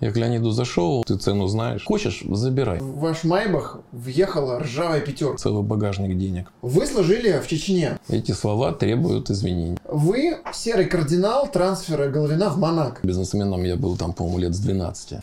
[0.00, 1.84] Я к Леониду зашел, ты цену знаешь.
[1.84, 2.78] Хочешь, забирай.
[2.78, 5.38] В ваш Майбах въехала ржавая пятерка.
[5.38, 6.52] Целый багажник денег.
[6.62, 7.98] Вы служили в Чечне.
[8.08, 9.76] Эти слова требуют изменений.
[9.88, 13.04] Вы серый кардинал трансфера Головина в Монако.
[13.04, 15.18] Бизнесменом я был там, по-моему, лет с 12.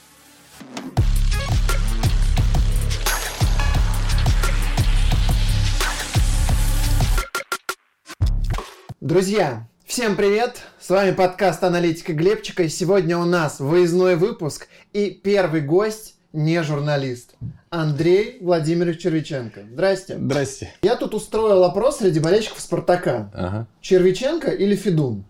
[9.00, 10.64] Друзья, всем привет!
[10.80, 12.64] С вами подкаст «Аналитика Глебчика».
[12.64, 17.36] И сегодня у нас выездной выпуск и первый гость не журналист.
[17.70, 19.64] Андрей Владимирович Червиченко.
[19.72, 20.18] Здрасте.
[20.18, 20.74] Здрасте.
[20.82, 23.32] Я тут устроил опрос среди болельщиков «Спартака».
[23.34, 23.68] Ага.
[23.80, 25.24] Червиченко или Федун?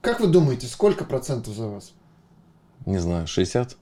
[0.00, 1.92] Как вы думаете, сколько процентов за вас?
[2.86, 3.76] Не знаю, 60?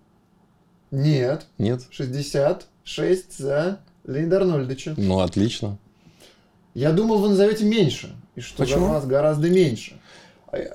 [0.91, 1.47] Нет.
[1.56, 1.83] Нет?
[1.91, 4.95] 66 за Леонида Арнольдовича.
[4.97, 5.78] Ну, отлично.
[6.74, 8.14] Я думал, вы назовете меньше.
[8.38, 8.87] И что Почему?
[8.87, 10.01] за вас гораздо меньше.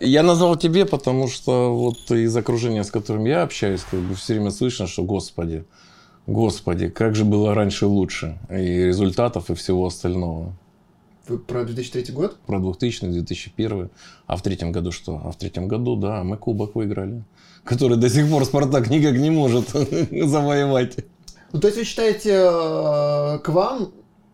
[0.01, 4.33] Я назвал тебе, потому что вот из окружения, с которым я общаюсь, как бы все
[4.33, 5.63] время слышно, что господи,
[6.27, 8.37] господи, как же было раньше лучше.
[8.49, 10.53] И результатов, и всего остального.
[11.29, 12.37] Вы про 2003 год?
[12.45, 13.89] Про 2000 2001
[14.27, 15.21] А в третьем году что?
[15.23, 17.23] А в третьем году, да, мы кубок выиграли.
[17.63, 19.69] Который до сих пор Спартак никак не может
[20.11, 20.97] завоевать.
[21.53, 23.93] Ну, то есть вы считаете, э, к вам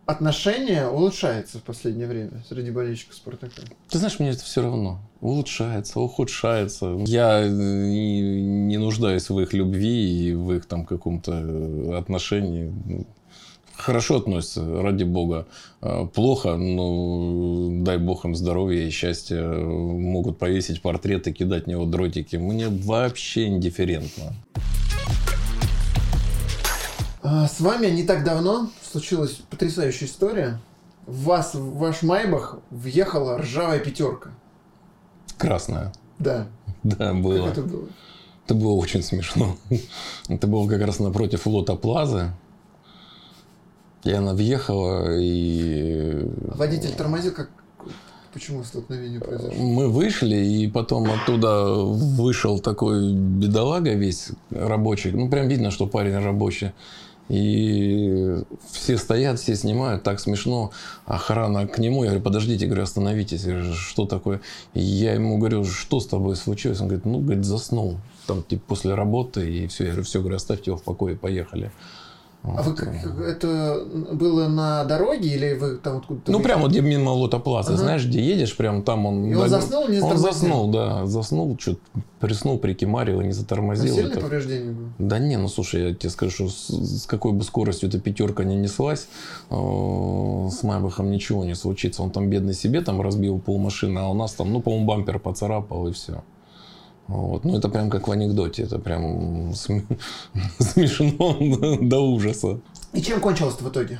[0.09, 3.61] отношение улучшается в последнее время среди болельщиков Спартака?
[3.89, 4.99] Ты знаешь, мне это все равно.
[5.21, 6.95] Улучшается, ухудшается.
[7.05, 12.73] Я не, не нуждаюсь в их любви и в их там каком-то отношении.
[13.75, 15.47] Хорошо относятся, ради бога.
[15.81, 19.43] А, Плохо, но дай бог им здоровья и счастья.
[19.43, 22.35] Могут повесить портрет и кидать в него дротики.
[22.35, 24.33] Мне вообще индифферентно.
[27.31, 30.59] А, С вами не так давно случилась потрясающая история.
[31.05, 34.31] В вас, в ваш Майбах въехала ржавая пятерка.
[35.37, 35.93] Красная.
[36.17, 36.47] Да.
[36.81, 37.47] Да, было.
[37.47, 37.87] Как это было?
[38.45, 39.57] Это было очень смешно.
[40.29, 42.31] Это было как раз напротив лота Плазы.
[44.05, 47.49] И она въехала, и Водитель тормозил, как...
[48.33, 49.61] Почему столкновение произошло?
[49.61, 55.11] мы вышли, и потом оттуда вышел такой бедолага весь рабочий.
[55.11, 56.71] Ну, прям видно, что парень рабочий.
[57.29, 60.71] И все стоят, все снимают, так смешно.
[61.05, 64.41] Охрана к нему, я говорю, подождите, говорю, остановитесь, говорю, что такое?
[64.73, 66.81] И я ему говорю, что с тобой случилось?
[66.81, 67.97] Он говорит, ну, говорит, заснул.
[68.25, 69.85] Там, типа, после работы, и все.
[69.85, 71.71] Я говорю, все, говорю, оставьте его в покое, поехали.
[72.41, 73.83] А вы как, это
[74.13, 76.31] было на дороге или вы там откуда-то...
[76.31, 76.43] Ну, выехали?
[76.53, 77.81] прямо вот где мимо Лотоплаза, Ага.
[77.81, 79.25] знаешь, где едешь, прям там он...
[79.25, 80.31] И он да, заснул, не Он затормозил?
[80.31, 81.79] заснул, да, заснул, что-то
[82.21, 83.93] приснул, прикимарил и не А затормозил.
[83.93, 84.87] Сильное Это- повреждение было?
[84.99, 88.45] Да не, ну слушай, я тебе скажу, что с, с какой бы скоростью эта пятерка
[88.45, 89.07] не неслась,
[89.49, 89.53] э,
[90.49, 92.03] с Майбахом ничего не случится.
[92.03, 95.87] Он там бедный себе там разбил полмашины, а у нас там, ну, по-моему, бампер поцарапал
[95.87, 96.23] и все.
[97.09, 97.43] Вот.
[97.43, 99.97] Ну, это прям как в анекдоте, это прям см-
[100.59, 101.35] смешно
[101.81, 102.59] до ужаса.
[102.93, 103.99] И чем кончилось в итоге?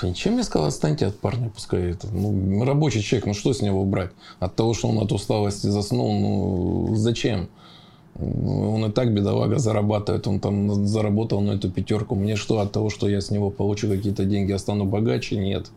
[0.00, 2.08] Да ничем я сказал, отстаньте от парня, пускай это.
[2.08, 4.10] Ну, рабочий человек, ну что с него брать?
[4.40, 7.48] От того, что он от усталости заснул, ну зачем?
[8.18, 12.14] Ну, Он и так бедолага зарабатывает, он там заработал на эту пятерку.
[12.14, 15.36] Мне что от того, что я с него получу какие-то деньги, я стану богаче?
[15.36, 15.70] Нет.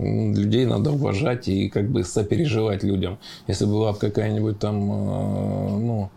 [0.00, 3.18] Людей надо уважать и как бы сопереживать людям.
[3.46, 6.10] Если была бы какая-нибудь там, э, ну,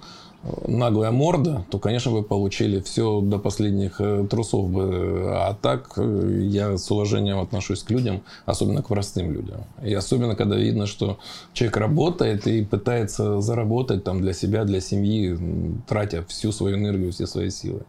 [0.67, 5.23] наглая морда, то, конечно, бы получили все до последних э, трусов бы.
[5.27, 9.63] А так э, я с уважением отношусь к людям, особенно к простым людям.
[9.83, 11.17] И особенно, когда видно, что
[11.53, 15.37] человек работает и пытается заработать там для себя, для семьи,
[15.87, 17.81] тратя всю свою энергию, все свои силы.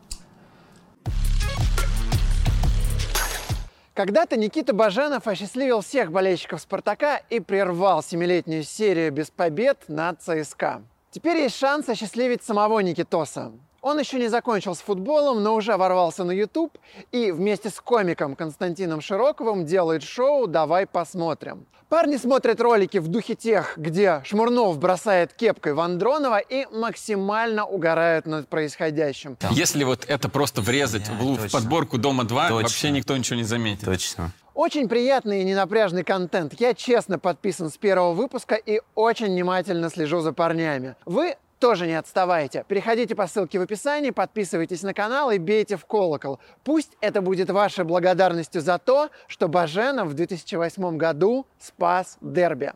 [3.95, 10.83] Когда-то Никита Баженов осчастливил всех болельщиков «Спартака» и прервал семилетнюю серию без побед над ЦСКА.
[11.13, 13.53] Теперь есть шанс осчастливить самого Никитоса.
[13.85, 16.79] Он еще не закончил с футболом, но уже ворвался на YouTube
[17.13, 21.67] и вместе с комиком Константином Широковым делает шоу «Давай посмотрим».
[21.91, 28.25] Парни смотрят ролики в духе тех, где Шмурнов бросает кепкой в Андронова и максимально угорают
[28.25, 29.37] над происходящим.
[29.51, 31.59] Если вот это просто врезать в, лу- в точно.
[31.59, 32.57] подборку Дома 2, Точно.
[32.57, 33.85] вообще никто ничего не заметит.
[33.85, 34.31] Точно.
[34.55, 36.59] Очень приятный и ненапряжный контент.
[36.59, 40.95] Я честно подписан с первого выпуска и очень внимательно слежу за парнями.
[41.05, 42.63] Вы тоже не отставайте.
[42.69, 46.39] Переходите по ссылке в описании, подписывайтесь на канал и бейте в колокол.
[46.63, 52.75] Пусть это будет вашей благодарностью за то, что Баженов в 2008 году спас дерби.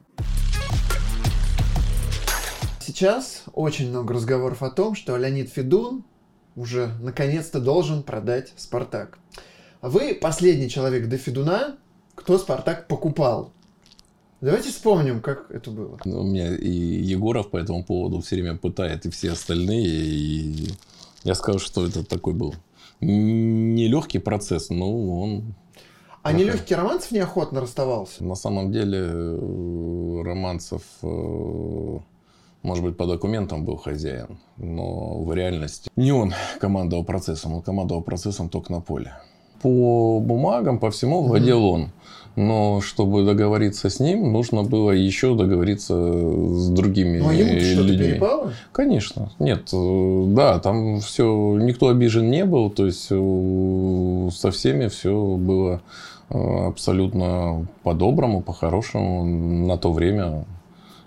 [2.81, 6.02] Сейчас очень много разговоров о том, что Леонид Федун
[6.56, 9.19] уже наконец-то должен продать «Спартак».
[9.82, 11.76] Вы последний человек до Федуна,
[12.14, 13.52] кто «Спартак» покупал.
[14.40, 15.99] Давайте вспомним, как это было.
[16.05, 19.87] Ну, У меня и Егоров по этому поводу все время пытает, и все остальные.
[19.87, 20.69] И
[21.25, 22.55] Я скажу, что это такой был
[23.00, 25.55] нелегкий процесс, но он...
[26.23, 28.25] А нелегкий Романцев неохотно расставался?
[28.25, 31.99] На самом деле э, Романцев, э,
[32.62, 38.02] может быть, по документам был хозяин, но в реальности не он командовал процессом, он командовал
[38.02, 39.14] процессом только на поле.
[39.63, 41.91] По бумагам, по всему владел он.
[42.39, 48.11] Но чтобы договориться с ним, нужно было еще договориться с другими ну, а ему людьми.
[48.11, 48.53] Перепало?
[48.71, 49.33] Конечно.
[49.41, 55.35] Нет, э, да, там все, никто обижен не был, то есть э, со всеми все
[55.37, 55.81] было
[56.31, 59.25] э, абсолютно по-доброму, по-хорошему.
[59.67, 60.45] На то время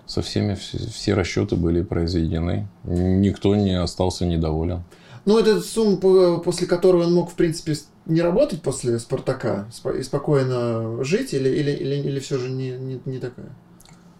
[0.04, 2.68] со всеми все, расчеты были произведены.
[2.84, 4.82] Никто не остался недоволен.
[5.24, 7.74] Ну, это сумма, после которой он мог, в принципе,
[8.06, 13.00] не работать после Спартака и спокойно жить, или, или, или, или все же не, не,
[13.04, 13.50] не такая?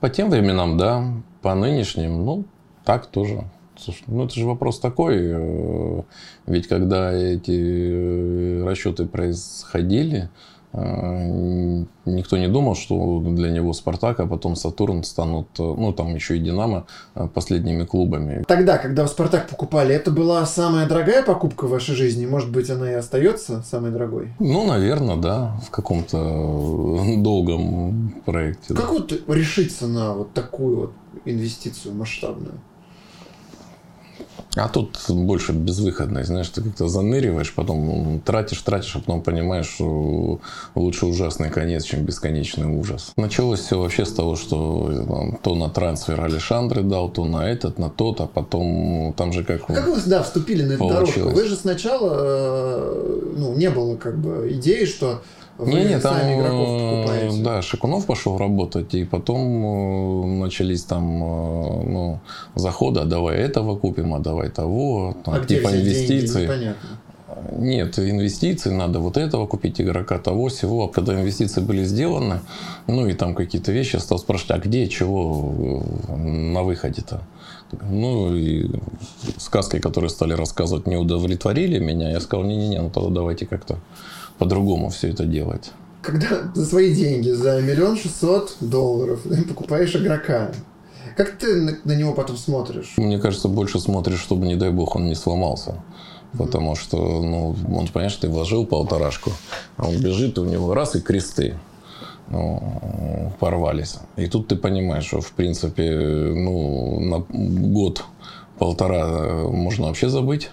[0.01, 1.05] По тем временам, да.
[1.43, 2.45] По нынешним, ну,
[2.85, 3.45] так тоже.
[3.77, 5.17] Слушай, ну это же вопрос такой.
[5.21, 6.03] Э,
[6.47, 10.29] ведь когда эти э, расчеты происходили,
[10.75, 16.37] никто не думал, что для него Спартак, а потом Сатурн станут, э, ну там еще
[16.37, 18.43] и Динамо, э, последними клубами.
[18.49, 22.25] Тогда, когда Спартак покупали, это была самая дорогая покупка в вашей жизни?
[22.25, 24.33] Может быть, она и остается самой дорогой?
[24.39, 26.19] Ну, наверное, да, в каком-то
[27.19, 28.75] долгом проекте.
[28.75, 28.93] Как да.
[28.93, 30.93] вот решиться на вот такую вот
[31.27, 32.55] инвестицию масштабную?
[34.55, 40.41] А тут больше безвыходность, знаешь, ты как-то заныриваешь, потом тратишь, тратишь, а потом понимаешь, что
[40.75, 43.13] лучше ужасный конец, чем бесконечный ужас.
[43.17, 47.79] Началось все вообще с того, что там, то на трансфер Александры дал, то на этот,
[47.79, 49.63] на тот, а потом там же как...
[49.71, 51.21] А как вы, да, вступили на эту дорожку?
[51.31, 55.23] Вы же сначала, э, ну, не было как бы идеи, что
[55.59, 57.43] не, не, там, покупаете.
[57.43, 62.21] да, Шикунов пошел работать, и потом э, начались там, э, ну,
[62.55, 66.47] заходы, а давай этого купим, а давай того, там, а типа инвестиции.
[66.47, 66.75] Деньги?
[67.59, 70.85] Нет, инвестиции, надо вот этого купить, игрока того, всего.
[70.85, 72.41] А когда инвестиции были сделаны,
[72.87, 77.23] ну и там какие-то вещи, стал спрашивать, а где, чего э, на выходе-то?
[77.89, 78.71] Ну и
[79.39, 82.11] сказки, которые стали рассказывать, не удовлетворили меня.
[82.11, 83.79] Я сказал, не-не-не, ну тогда давайте как-то
[84.39, 85.73] по-другому все это делать.
[86.03, 90.51] Когда за свои деньги, за миллион шестьсот долларов покупаешь игрока,
[91.17, 92.95] как ты на, на него потом смотришь?
[92.97, 95.83] Мне кажется, больше смотришь, чтобы, не дай бог, он не сломался.
[96.39, 99.33] Потому что, ну, он, понимаешь, ты вложил полторашку,
[99.77, 101.59] а он бежит, и у него раз и кресты
[102.31, 103.97] ну, порвались.
[104.17, 110.51] И тут ты понимаешь, что, в принципе, ну, на год-полтора можно вообще забыть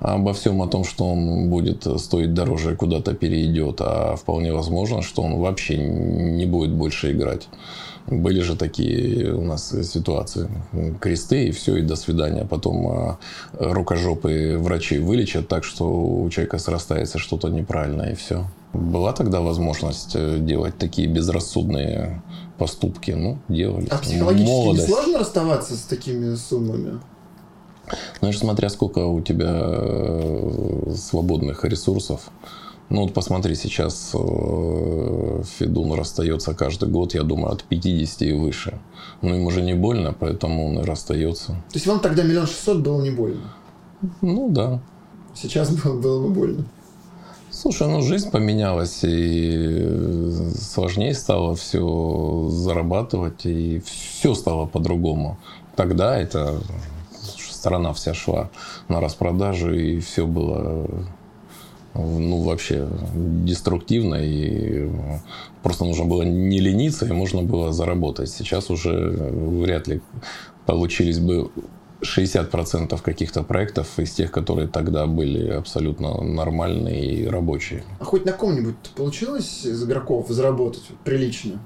[0.00, 5.22] обо всем о том, что он будет стоить дороже, куда-то перейдет, а вполне возможно, что
[5.22, 7.48] он вообще не будет больше играть.
[8.06, 10.48] Были же такие у нас ситуации.
[11.00, 12.44] Кресты и все, и до свидания.
[12.44, 13.18] Потом а,
[13.58, 18.44] рукожопые врачи вылечат так, что у человека срастается что-то неправильное, и все.
[18.74, 22.22] Была тогда возможность э, делать такие безрассудные
[22.58, 23.12] поступки.
[23.12, 23.86] Ну, делали.
[23.90, 24.88] А психологически Молодость.
[24.88, 27.00] не сложно расставаться с такими суммами?
[28.20, 32.30] Знаешь, смотря сколько у тебя э, свободных ресурсов.
[32.90, 38.78] Ну вот посмотри, сейчас э, Федун расстается каждый год, я думаю, от 50 и выше.
[39.22, 41.52] Ну им уже не больно, поэтому он и расстается.
[41.52, 43.54] То есть вам тогда миллион шестьсот было не больно?
[44.20, 44.80] Ну да.
[45.34, 46.64] Сейчас было, было бы больно.
[47.50, 55.38] Слушай, ну жизнь поменялась, и сложнее стало все зарабатывать, и все стало по-другому.
[55.76, 56.60] Тогда это
[57.64, 58.50] страна вся шла
[58.88, 60.86] на распродажу, и все было
[61.94, 64.90] ну, вообще деструктивно, и
[65.62, 68.30] просто нужно было не лениться, и можно было заработать.
[68.30, 70.00] Сейчас уже вряд ли
[70.66, 71.50] получились бы
[72.02, 77.84] 60% каких-то проектов из тех, которые тогда были абсолютно нормальные и рабочие.
[78.00, 81.60] А хоть на ком-нибудь получилось из игроков заработать прилично?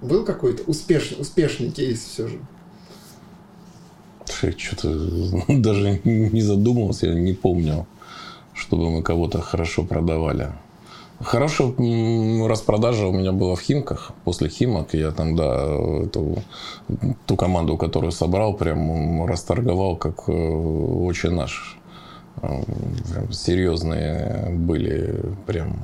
[0.00, 2.38] Был какой-то успешный, успешный кейс все же?
[4.40, 7.86] Что-то даже не задумывался, я не помню,
[8.54, 10.52] чтобы мы кого-то хорошо продавали.
[11.20, 11.72] Хорошая
[12.46, 14.12] распродажа у меня была в Химках.
[14.24, 15.54] После Химок я там, да,
[16.04, 16.42] эту,
[17.24, 21.78] ту команду, которую собрал, прям расторговал как э, очень наш.
[22.42, 22.62] Э,
[23.10, 25.78] прям серьезные были прям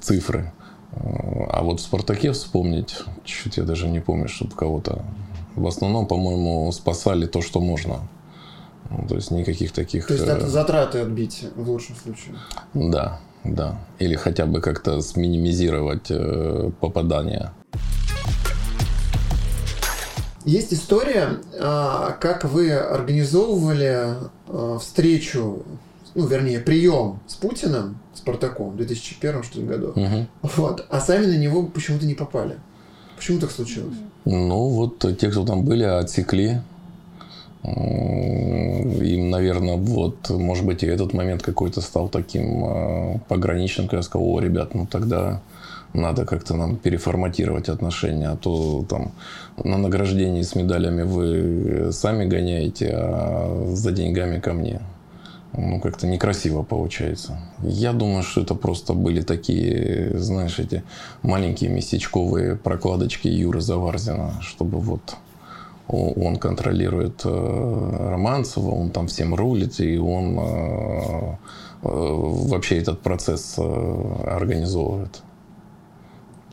[0.00, 0.52] цифры.
[0.92, 5.04] А вот в «Спартаке» вспомнить, чуть я даже не помню, чтобы кого-то...
[5.58, 8.08] В основном, по-моему, спасали то, что можно.
[8.90, 10.06] Ну, то есть никаких таких...
[10.06, 12.36] То есть это э, затраты отбить в лучшем случае?
[12.74, 13.78] Да, да.
[13.98, 17.52] Или хотя бы как-то сминимизировать э, попадания.
[20.44, 24.14] Есть история, а, как вы организовывали
[24.46, 25.64] а, встречу,
[26.14, 29.92] ну, вернее, прием с Путиным, Спартаком в 2001 что ли, году.
[29.94, 30.28] Мгм.
[30.42, 30.86] Вот.
[30.88, 32.58] А сами на него почему-то не попали.
[33.18, 33.96] Почему так случилось?
[34.24, 36.60] Ну, вот те, кто там были, отсекли.
[37.64, 44.02] Им, наверное, вот, может быть, и этот момент какой-то стал таким э, пограничным, когда я
[44.02, 45.40] сказал, о, ребят, ну тогда
[45.92, 49.10] надо как-то нам переформатировать отношения, а то там
[49.62, 54.80] на награждении с медалями вы сами гоняете, а за деньгами ко мне.
[55.54, 57.38] Ну, как-то некрасиво получается.
[57.62, 60.84] Я думаю, что это просто были такие, знаешь, эти
[61.22, 65.16] маленькие местечковые прокладочки Юры Заварзина, чтобы вот
[65.88, 71.36] он контролирует э, Романцева, он там всем рулит, и он э,
[71.82, 75.22] э, вообще этот процесс организовывает.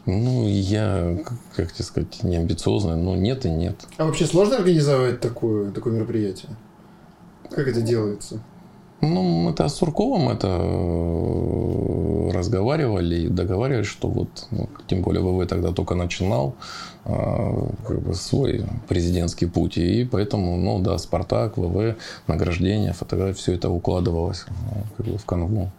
[0.05, 1.17] Ну, я,
[1.55, 3.75] как тебе сказать, не амбициозный, но нет и нет.
[3.97, 6.51] А вообще сложно организовать такое, такое мероприятие?
[7.49, 8.39] Как это делается?
[9.13, 10.47] Ну, это с Сурковым это
[12.33, 16.55] разговаривали и договаривались, что вот, ну, тем более ВВ тогда только начинал
[17.05, 21.95] э, как бы свой президентский путь, и поэтому, ну да, Спартак, ВВ,
[22.27, 25.71] награждение, фотографии, все это укладывалось э, как бы в канву.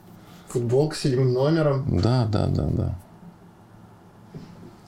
[0.49, 1.85] Футболка с седьмым номером.
[2.01, 2.99] Да, да, да, да.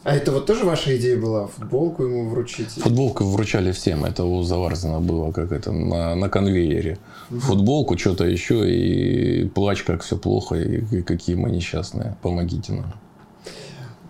[0.05, 1.49] А это вот тоже ваша идея была?
[1.49, 2.71] Футболку ему вручить?
[2.71, 6.99] Футболку вручали всем, это у Заварзина было как это на, на конвейере.
[7.29, 12.95] Футболку, что-то еще, и плач, как все плохо, и, и какие мы несчастные, помогите нам.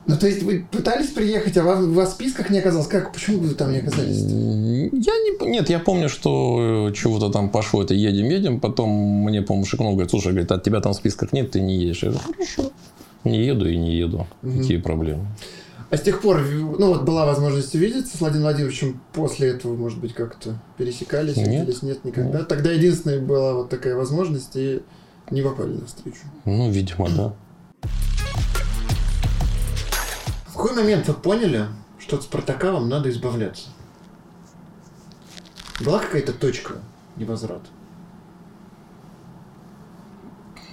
[0.09, 2.87] Ну, то есть вы пытались приехать, а вас, вас в списках не оказалось?
[2.87, 3.13] Как?
[3.13, 4.21] Почему вы там не оказались?
[4.21, 5.51] Я не...
[5.51, 9.93] Нет, я помню, что э, чего-то там пошло, это едем, едем, потом мне, по-моему, шикнул,
[9.93, 12.03] говорит, слушай, говорит, от тебя там в списках нет, ты не едешь.
[12.03, 12.73] Я говорю, хорошо,
[13.25, 14.27] не еду и не еду.
[14.41, 15.27] Какие проблемы?
[15.91, 19.99] А с тех пор, ну вот была возможность увидеться с Владимиром Владимировичем, после этого, может
[19.99, 21.49] быть, как-то пересекались, Нет.
[21.49, 21.83] виделись?
[21.83, 22.45] Нет, никогда.
[22.45, 24.83] Тогда единственная была вот такая возможность, и
[25.31, 26.21] не попали на встречу.
[26.45, 27.35] Ну, видимо, да.
[30.49, 31.67] В какой момент вы поняли,
[31.99, 33.69] что от Спартака вам надо избавляться?
[35.81, 36.75] Была какая-то точка
[37.17, 37.67] невозврата?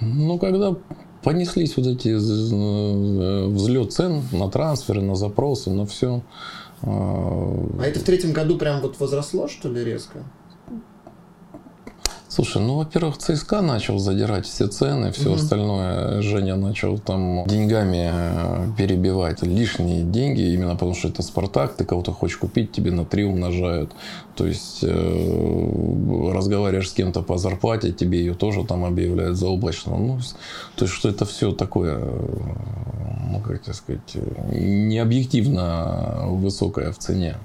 [0.02, 0.76] Ну, когда
[1.26, 6.22] понеслись вот эти э, взлет цен на трансферы, на запросы, на все.
[6.84, 10.24] А это в третьем году прям вот возросло, что ли, резко?
[12.36, 15.36] Слушай, ну, во-первых, ЦСКА начал задирать все цены, все Мгм.
[15.36, 16.22] остальное.
[16.22, 22.12] Женя начал там деньгами э, перебивать лишние деньги, именно потому что это Спартак, ты кого-то
[22.12, 23.94] хочешь купить, тебе на три умножают.
[24.36, 29.96] То есть э, разговариваешь с кем-то по зарплате, тебе ее тоже там объявляют заоблачно.
[29.96, 30.20] Ну,
[30.76, 32.30] то есть, что это все такое, э,
[33.32, 37.38] ну, как тебе сказать, э, необъективно высокое в цене.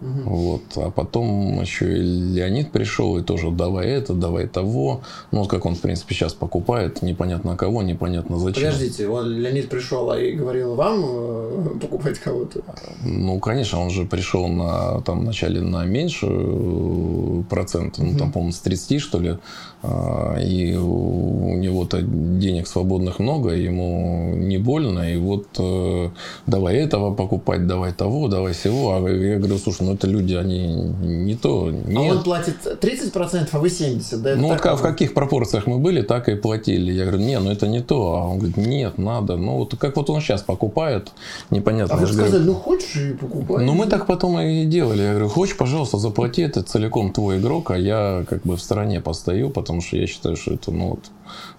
[0.00, 0.22] Мгм.
[0.24, 0.62] Вот.
[0.76, 5.02] А потом еще и Леонид пришел, и тоже давай это, давай того.
[5.30, 8.64] Ну, вот как он, в принципе, сейчас покупает, непонятно кого, непонятно зачем.
[8.64, 12.62] Подождите, он, Леонид пришел а и говорил вам э, покупать кого-то.
[13.04, 18.60] Ну, конечно, он же пришел на, там, вначале на меньший процент, ну, там, по-моему, с
[18.60, 19.38] 30, что ли,
[19.82, 26.10] и у него-то денег свободных много, ему не больно, и вот э,
[26.46, 28.94] давай этого покупать, давай того, давай всего.
[28.94, 32.16] А я говорю, слушай, ну, это люди, они не то, А нет.
[32.16, 34.30] он платит 30%, а вы 70%, да?
[34.30, 36.92] Это Ну, так в каких пропорциях мы были, так и платили.
[36.92, 38.14] Я говорю, не, ну это не то.
[38.14, 39.36] А он говорит, нет, надо.
[39.36, 41.10] Ну, вот как вот он сейчас покупает,
[41.50, 41.94] непонятно.
[41.94, 43.64] А вы же говорю, сказали, ну хочешь и покупай.
[43.64, 45.02] ну, мы так потом и делали.
[45.02, 49.00] Я говорю, хочешь, пожалуйста, заплати, это целиком твой игрок, а я как бы в стороне
[49.00, 51.10] постою, потому что я считаю, что это, ну, вот,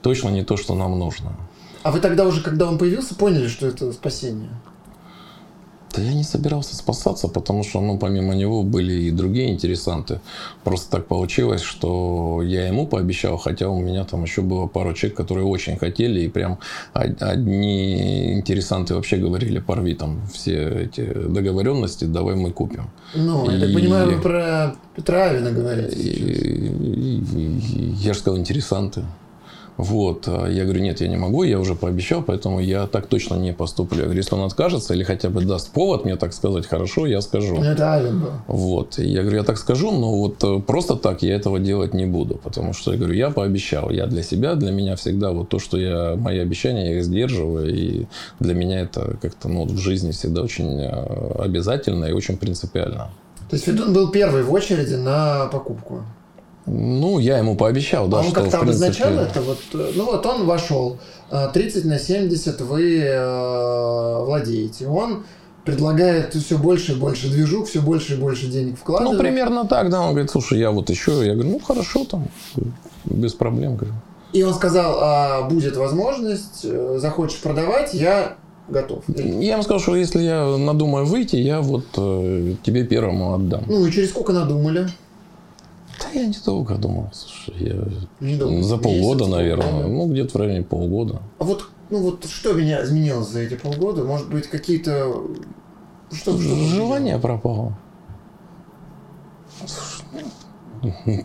[0.01, 1.33] точно не то, что нам нужно.
[1.83, 4.49] А вы тогда уже, когда он появился, поняли, что это спасение?
[5.95, 10.21] Да я не собирался спасаться, потому что, ну, помимо него были и другие интересанты.
[10.63, 15.17] Просто так получилось, что я ему пообещал, хотя у меня там еще было пару человек,
[15.17, 16.59] которые очень хотели, и прям
[16.93, 22.89] од- одни интересанты вообще говорили, порви там все эти договоренности, давай мы купим.
[23.13, 28.19] Ну, я так И- понимаю, вы про Петра Авина говорите И- и- и- я же
[28.19, 29.01] сказал, интересанты.
[29.77, 30.27] Вот.
[30.27, 33.53] А Я говорю, нет, я не могу, я уже пообещал, поэтому я так точно не
[33.53, 33.99] поступлю.
[33.99, 37.21] Я говорю, если он откажется или хотя бы даст повод мне так сказать, хорошо, я
[37.21, 37.55] скажу.
[37.55, 38.31] Ну, это был.
[38.47, 38.97] Вот.
[38.97, 42.35] Я говорю, я так скажу, но вот э, просто так я этого делать не буду.
[42.35, 43.89] Потому что, я говорю, я пообещал.
[43.89, 47.73] Я для себя, для меня всегда вот то, что я, мои обещания, я их сдерживаю.
[47.73, 48.05] И
[48.39, 53.09] для меня это как-то ну, вот в жизни всегда очень э, обязательно и очень принципиально.
[53.49, 56.03] То есть Федун был первый в очереди на покупку.
[56.65, 59.03] Ну, я ему пообещал, да, а он как-то принципе...
[59.03, 59.41] обозначал это?
[59.41, 60.99] Вот, э, ну вот он вошел,
[61.31, 64.87] э, 30 на 70 вы э, владеете.
[64.87, 65.23] Он
[65.65, 69.17] предлагает все больше и больше движух, все больше и больше денег вкладывает.
[69.17, 70.01] Ну, примерно так, да.
[70.01, 71.25] Он говорит, слушай, я вот еще.
[71.25, 72.27] Я говорю, ну, хорошо, там,
[73.05, 73.75] без проблем.
[73.75, 73.93] Говорю.
[74.33, 78.37] И он сказал, а будет возможность, э, захочешь продавать, я
[78.69, 79.03] готов.
[79.07, 83.63] Я ему сказал, что если я надумаю выйти, я вот э, тебе первому отдам.
[83.67, 84.87] Ну и через сколько надумали?
[86.01, 87.87] Да я недолго думал, слушай, я
[88.19, 88.63] Недолго.
[88.63, 91.21] за полгода, Месяц, наверное, ну где-то в районе полгода.
[91.39, 94.03] А вот, ну вот что меня изменилось за эти полгода?
[94.03, 95.23] Может быть, какие-то...
[96.11, 97.77] Что, что Желание пропало.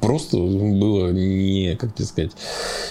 [0.03, 2.33] Просто было не, как тебе сказать,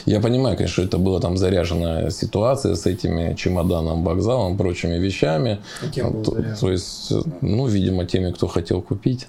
[0.06, 5.62] я понимаю, конечно, это была там заряженная ситуация с этими чемоданом, вокзалом, прочими вещами.
[5.84, 6.58] И кем был то, заряжен?
[6.58, 9.27] то есть, ну, видимо, теми, кто хотел купить.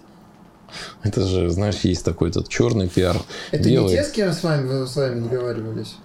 [1.03, 3.17] Это же, знаешь, есть такой этот черный пиар.
[3.51, 3.91] Это белый.
[3.91, 5.97] не те, с кем с вами, с вами договаривались?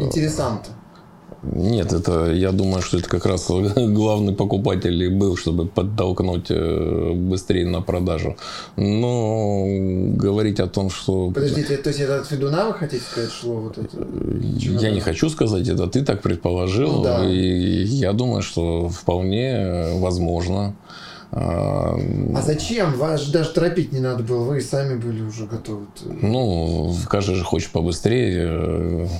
[0.00, 0.70] Интересанты.
[1.42, 7.12] Нет, это, я думаю, что это как раз главный покупатель и был, чтобы подтолкнуть э,
[7.14, 8.36] быстрее на продажу.
[8.76, 9.64] Но
[10.16, 11.30] говорить о том, что...
[11.30, 14.06] Подождите, то есть это от Федуна вы хотите сказать, шло вот это?
[14.50, 16.96] Я не хочу сказать это, ты так предположил.
[16.96, 17.26] Ну да.
[17.26, 20.74] И я думаю, что вполне возможно.
[21.32, 21.96] А,
[22.42, 22.98] зачем?
[22.98, 25.86] Вас же даже торопить не надо было, вы и сами были уже готовы.
[26.04, 28.48] Ну, каждый же хочет побыстрее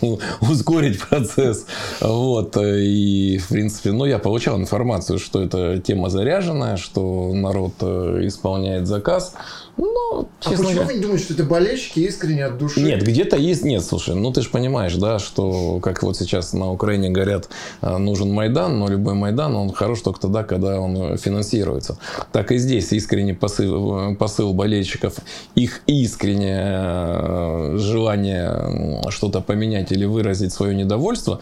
[0.02, 1.66] э, ускорить процесс.
[2.00, 2.56] Вот.
[2.56, 8.88] И, в принципе, ну, я получал информацию, что эта тема заряженная, что народ э, исполняет
[8.88, 9.34] заказ.
[9.76, 10.86] Но, А честно почему говоря...
[10.86, 12.80] вы не думаете, что это болельщики искренне от души?
[12.80, 16.70] Нет, где-то есть, нет, слушай, ну ты же понимаешь, да, что как вот сейчас на
[16.70, 17.48] Украине говорят,
[17.80, 21.98] э, нужен Майдан, но любой Майдан, он хорош только тогда, когда он финансируется.
[22.32, 25.14] Так и здесь искренний посыл, э, посыл болельщиков,
[25.54, 31.40] их искреннее э, желание что-то поменять или выразить свое недовольство,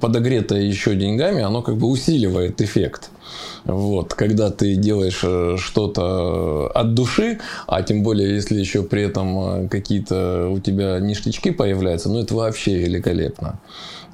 [0.00, 3.10] подогретое еще деньгами, оно как бы усиливает эффект.
[3.64, 9.64] Вот, когда ты делаешь э, что-то от души, а тем более, если еще при этом
[9.64, 13.60] э, какие-то у тебя ништячки появляются, ну это вообще великолепно.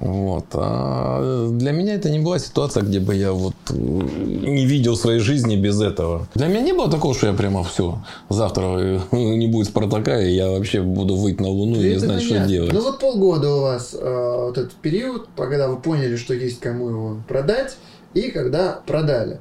[0.01, 0.45] Вот.
[0.53, 5.19] А для меня это не была ситуация, где бы я вот э, не видел своей
[5.19, 6.27] жизни без этого.
[6.33, 10.33] Для меня не было такого, что я прямо все, завтра э, не будет Спартака, и
[10.33, 12.73] я вообще буду выйти на Луну и не знать, что делать.
[12.73, 16.89] Ну вот полгода у вас э, вот этот период, когда вы поняли, что есть кому
[16.89, 17.77] его продать,
[18.13, 19.39] и когда продали.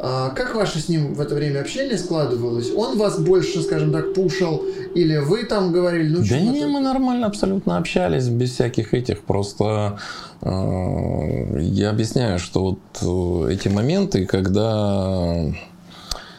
[0.00, 2.70] А как ваше с ним в это время общение складывалось?
[2.74, 7.26] Он вас больше, скажем так, пушил, или вы там говорили, ну Да не, мы нормально
[7.26, 9.22] абсолютно общались, без всяких этих.
[9.22, 9.98] Просто
[10.40, 15.34] э, я объясняю, что вот э, эти моменты, когда,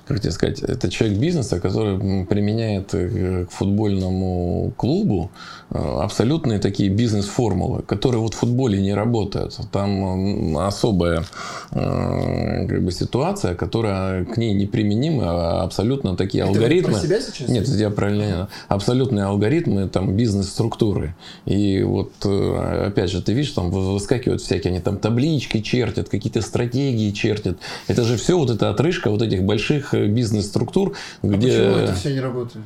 [0.08, 5.32] как тебе сказать, это человек бизнеса, который применяет э, к футбольному клубу
[5.72, 9.58] абсолютные такие бизнес-формулы, которые вот в футболе не работают.
[9.72, 11.24] Там м, особая
[11.72, 16.94] э, как бы, ситуация, которая к ней неприменима, а абсолютно такие Это алгоритмы.
[16.94, 17.48] про себя сейчас?
[17.50, 18.50] Нет, я правильно.
[18.68, 21.16] Абсолютные алгоритмы там бизнес-структуры.
[21.46, 26.42] И вот э, опять же, ты видишь, там выскакивают всякие, они там таблички чертят, какие-то
[26.42, 27.58] стратегии чертят.
[27.88, 31.48] Это же все вот эта отрыжка вот этих больших э, бизнес-структур, А где...
[31.48, 32.66] Почему это все не работает?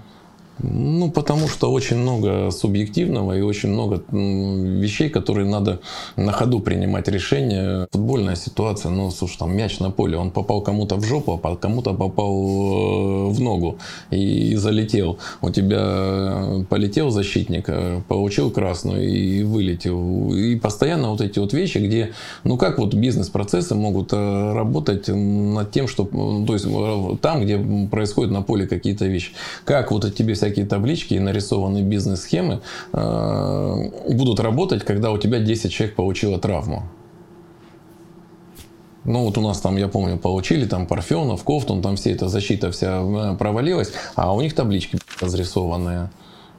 [0.60, 5.80] Ну, потому что очень много субъективного и очень много вещей, которые надо
[6.16, 7.88] на ходу принимать решения.
[7.92, 11.94] Футбольная ситуация, ну, слушай, там мяч на поле, он попал кому-то в жопу, а кому-то
[11.94, 13.80] попал э, в ногу
[14.12, 15.18] и залетел.
[15.42, 20.34] У тебя э, полетел защитник, э, получил красную и вылетел.
[20.34, 22.14] И постоянно вот эти вот вещи, где,
[22.44, 26.68] ну, как вот бизнес-процессы могут работать над тем, что, то есть
[27.22, 27.58] там, где
[27.90, 29.32] происходят на поле какие-то вещи.
[29.66, 35.72] Как вот тебе всякие таблички и нарисованные бизнес-схемы э, будут работать, когда у тебя 10
[35.72, 36.84] человек получило травму.
[39.06, 42.72] Ну, вот у нас там, я помню, получили там Парфенов, Кофтун, там все эта защита
[42.72, 46.10] вся э, провалилась, а у них таблички разрисованные.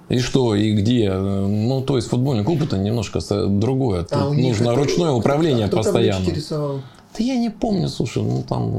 [0.09, 1.13] И что, и где?
[1.13, 4.07] Ну, то есть футбольный клуб это немножко другое.
[4.11, 6.21] А нужно это- ручное управление а кто постоянно.
[6.21, 6.81] таблички рисовал?
[7.17, 8.71] Да я не помню, слушай, ну там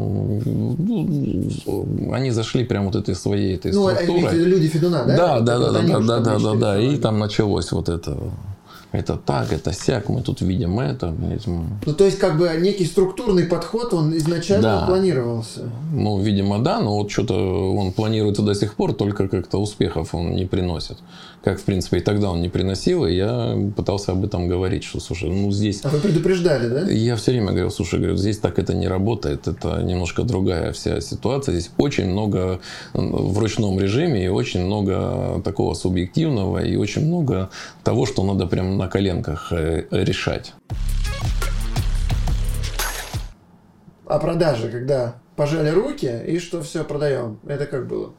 [0.45, 4.36] ну, они зашли прям вот этой своей этой Ну, а структурой.
[4.36, 5.15] виду люди Федуна, да?
[5.15, 6.80] Да, да, да, да, да, да, да, да, да.
[6.80, 8.17] И там началось вот это.
[8.96, 11.14] Это так, это сяк, мы тут видим это.
[11.86, 14.86] Ну, то есть, как бы некий структурный подход, он изначально Да.
[14.88, 15.70] планировался.
[15.94, 17.36] Ну, видимо, да, но вот что-то
[17.76, 20.98] он планируется до сих пор, только как-то успехов он не приносит.
[21.44, 25.00] Как, в принципе, и тогда он не приносил, и я пытался об этом говорить, что,
[25.00, 25.82] слушай, ну здесь...
[25.84, 26.90] А вы предупреждали, да?
[26.90, 31.02] Я все время говорил, слушай, говорю, здесь так это не работает, это немножко другая вся
[31.02, 31.54] ситуация.
[31.54, 32.60] Здесь очень много
[32.94, 37.50] в ручном режиме и очень много такого субъективного и очень много
[37.84, 40.54] того, что надо прям на коленках э, решать.
[44.08, 47.39] о продаже, когда пожали руки и что все продаем.
[47.45, 48.13] Это как было?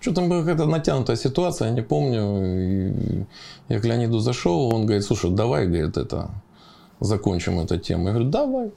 [0.00, 2.44] Что там была какая-то натянутая ситуация, я не помню.
[2.44, 3.26] И
[3.68, 6.30] я к Леониду зашел, он говорит, слушай, давай, говорит, это,
[7.00, 8.06] закончим эту тему.
[8.06, 8.70] Я говорю, давай.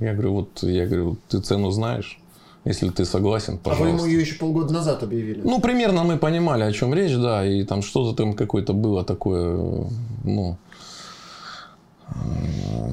[0.00, 2.18] Я говорю, вот, я говорю, ты цену знаешь?
[2.64, 3.88] Если ты согласен, пожалуйста.
[3.88, 5.42] А вы ему ее еще полгода назад объявили?
[5.44, 9.56] Ну, примерно мы понимали, о чем речь, да, и там что-то там какое-то было такое,
[10.24, 10.56] ну,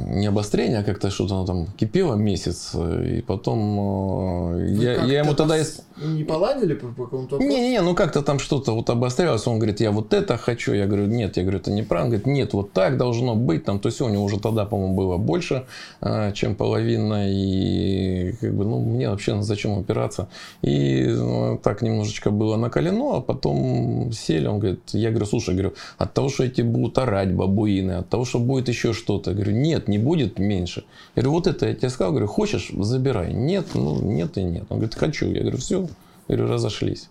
[0.08, 5.58] не обострение, а как-то что-то там кипело месяц, и потом э, я, я ему тогда...
[6.04, 9.92] Не поладили по, по какому-то Не-не-не, ну как-то там что-то вот обострялось, он говорит, я
[9.92, 12.98] вот это хочу, я говорю, нет, я говорю, это неправильно, он говорит, нет, вот так
[12.98, 15.66] должно быть, там, то есть у него уже тогда, по-моему, было больше,
[16.02, 20.28] э, чем половина, и как бы, ну, мне вообще зачем опираться,
[20.62, 25.74] и ну, так немножечко было накалено, а потом сели, он говорит, я говорю, слушай, говорю,
[25.98, 29.88] от того, что эти будут орать бабуины, от того, что будет еще что-то, говорю, нет,
[29.88, 30.86] не будет меньше.
[31.16, 33.34] Я говорю, вот это я тебе сказал, говорю, хочешь, забирай.
[33.34, 34.66] Нет, ну нет и нет.
[34.70, 35.28] Он говорит, хочу.
[35.28, 35.82] Я говорю, все.
[36.28, 37.10] Я говорю, разошлись.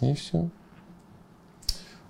[0.00, 0.48] И все.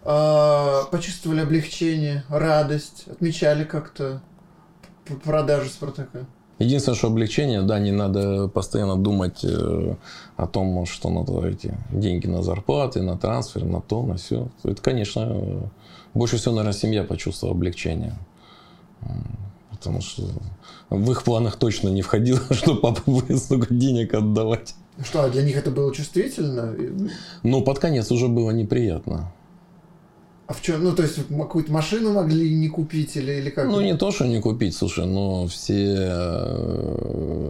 [0.03, 4.23] А, почувствовали облегчение, радость, отмечали как-то
[5.25, 6.27] продажу Спартака?
[6.59, 9.97] Единственное, что облегчение, да, не надо постоянно думать э,
[10.37, 14.49] о том, что надо эти деньги на зарплаты, на трансфер, на то, на все.
[14.63, 15.71] Это, конечно,
[16.15, 18.15] больше всего, наверное, семья почувствовала облегчение
[19.71, 20.29] потому что
[20.91, 24.75] в их планах точно не входило, что папа будет столько денег отдавать.
[25.05, 26.75] Что, а для них это было чувствительно?
[27.43, 29.33] Ну, под конец уже было неприятно.
[30.47, 30.83] А в чем?
[30.83, 33.67] Ну, то есть, какую-то машину могли не купить или, или как?
[33.67, 37.43] Ну, не то, что не купить, слушай, но все э,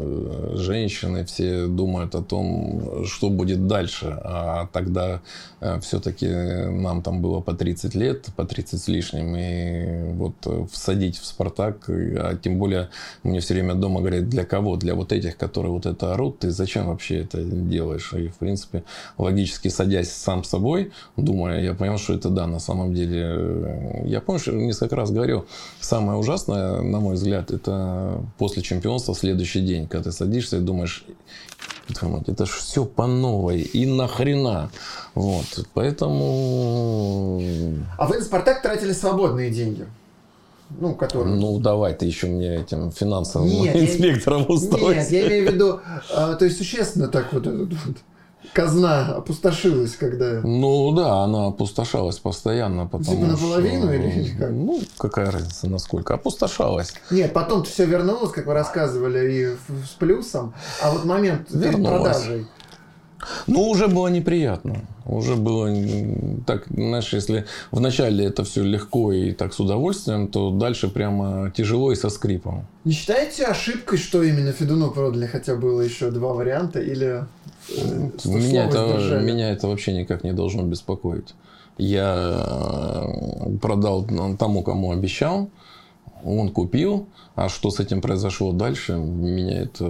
[0.56, 4.18] женщины, все думают о том, что будет дальше.
[4.22, 5.22] А тогда
[5.60, 9.36] э, все-таки нам там было по 30 лет, по 30 с лишним.
[9.36, 12.90] И вот всадить в «Спартак», а тем более
[13.22, 14.76] мне все время дома говорят, для кого?
[14.76, 18.12] Для вот этих, которые вот это орут, ты зачем вообще это делаешь?
[18.12, 18.84] И, в принципе,
[19.16, 24.02] логически садясь сам с собой, думая, я понял, что это да, на самом деле, э,
[24.06, 25.46] я помню, что несколько раз говорил,
[25.80, 31.04] самое ужасное, на мой взгляд, это после чемпионства следующий день, когда ты садишься и думаешь,
[31.88, 34.70] это же все по новой и нахрена.
[35.14, 37.42] Вот, поэтому...
[37.98, 39.86] А вы на «Спартак» тратили свободные деньги?
[40.80, 41.34] Ну, которые...
[41.34, 44.46] Ну, давай ты еще мне этим финансовым нет, инспектором я...
[44.46, 45.00] устройся.
[45.00, 45.80] Нет, я имею в виду,
[46.14, 47.96] а, то есть существенно так вот этот вот
[48.52, 50.40] казна опустошилась, когда...
[50.42, 53.92] Ну да, она опустошалась постоянно, потому типа наполовину что...
[53.92, 54.50] или, или как?
[54.50, 56.14] Ну, какая разница, насколько.
[56.14, 56.94] Опустошалась.
[57.10, 59.46] Нет, потом все вернулось, как вы рассказывали, и
[59.86, 60.54] с плюсом.
[60.82, 62.46] А вот момент перед продажей...
[63.46, 64.76] Ну, уже было неприятно.
[65.06, 65.68] Уже было
[66.46, 71.92] так, знаешь, если вначале это все легко и так с удовольствием, то дальше прямо тяжело
[71.92, 72.66] и со скрипом.
[72.84, 77.24] Не считаете ошибкой, что именно Федуну продали, хотя было еще два варианта, или
[77.68, 81.34] Э, меня это, меня это вообще никак не должно беспокоить.
[81.78, 84.06] Я э, продал
[84.38, 85.48] тому, кому обещал,
[86.24, 89.84] он купил, а что с этим произошло дальше, меня это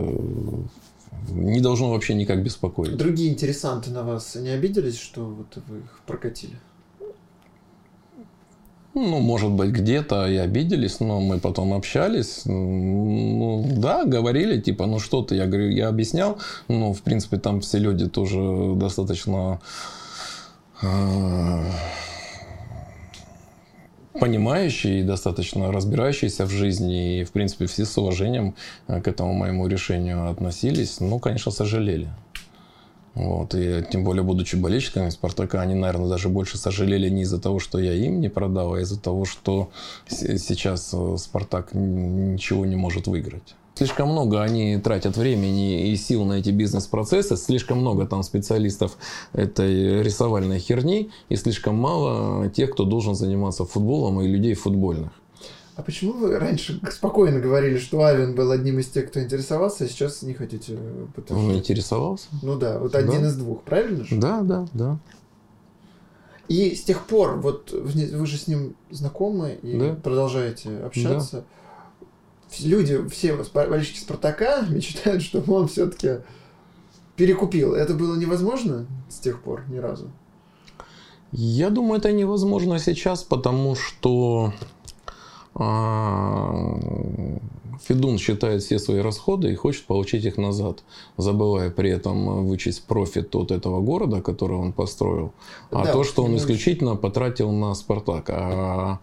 [1.29, 2.97] не должно вообще никак беспокоить.
[2.97, 6.57] Другие интересанты на вас не обиделись, что вот вы их прокатили?
[8.95, 12.43] Ну, может быть, где-то и обиделись, но мы потом общались.
[12.45, 16.39] Ну, да, говорили, типа, ну что ты, я говорю, я объяснял.
[16.69, 19.61] Ну, в принципе, там все люди тоже достаточно
[24.19, 27.21] понимающие и достаточно разбирающиеся в жизни.
[27.21, 28.55] И, в принципе, все с уважением
[28.89, 31.01] э, к этому моему решению относились.
[31.01, 32.09] Ну, конечно, сожалели.
[33.15, 37.59] Вот, и тем более, будучи болельщиками Спартака, они, наверное, даже больше сожалели не из-за того,
[37.59, 39.71] что я им не продал, а из-за того, что
[40.09, 43.55] сейчас э, Спартак ничего не может выиграть.
[43.75, 48.99] Слишком много они тратят времени и сил на эти бизнес-процессы, слишком много там специалистов
[49.33, 55.13] этой рисовальной херни, и слишком мало тех, кто должен заниматься футболом и людей футбольных.
[55.75, 59.89] А почему вы раньше спокойно говорили, что Авен был одним из тех, кто интересовался, а
[59.89, 60.77] сейчас не хотите
[61.15, 61.49] подтверждать?
[61.49, 62.27] Он интересовался.
[62.43, 63.29] Ну да, вот один да.
[63.29, 64.17] из двух, правильно же?
[64.17, 64.99] Да, да, да.
[66.49, 69.95] И с тех пор, вот вы же с ним знакомы и да.
[69.95, 71.39] продолжаете общаться.
[71.39, 71.45] Да.
[72.61, 76.25] Люди, все болельщики Спартака мечтают, чтобы он все-таки
[77.17, 77.75] перекупил.
[77.75, 80.11] Это было невозможно с тех пор ни разу?
[81.33, 84.53] Я думаю, это невозможно сейчас, потому что
[85.55, 86.79] а,
[87.85, 90.85] Федун считает все свои расходы и хочет получить их назад,
[91.17, 95.33] забывая при этом вычесть профит от этого города, который он построил,
[95.71, 98.29] а да, то, что он исключительно потратил на Спартак.
[98.29, 99.01] А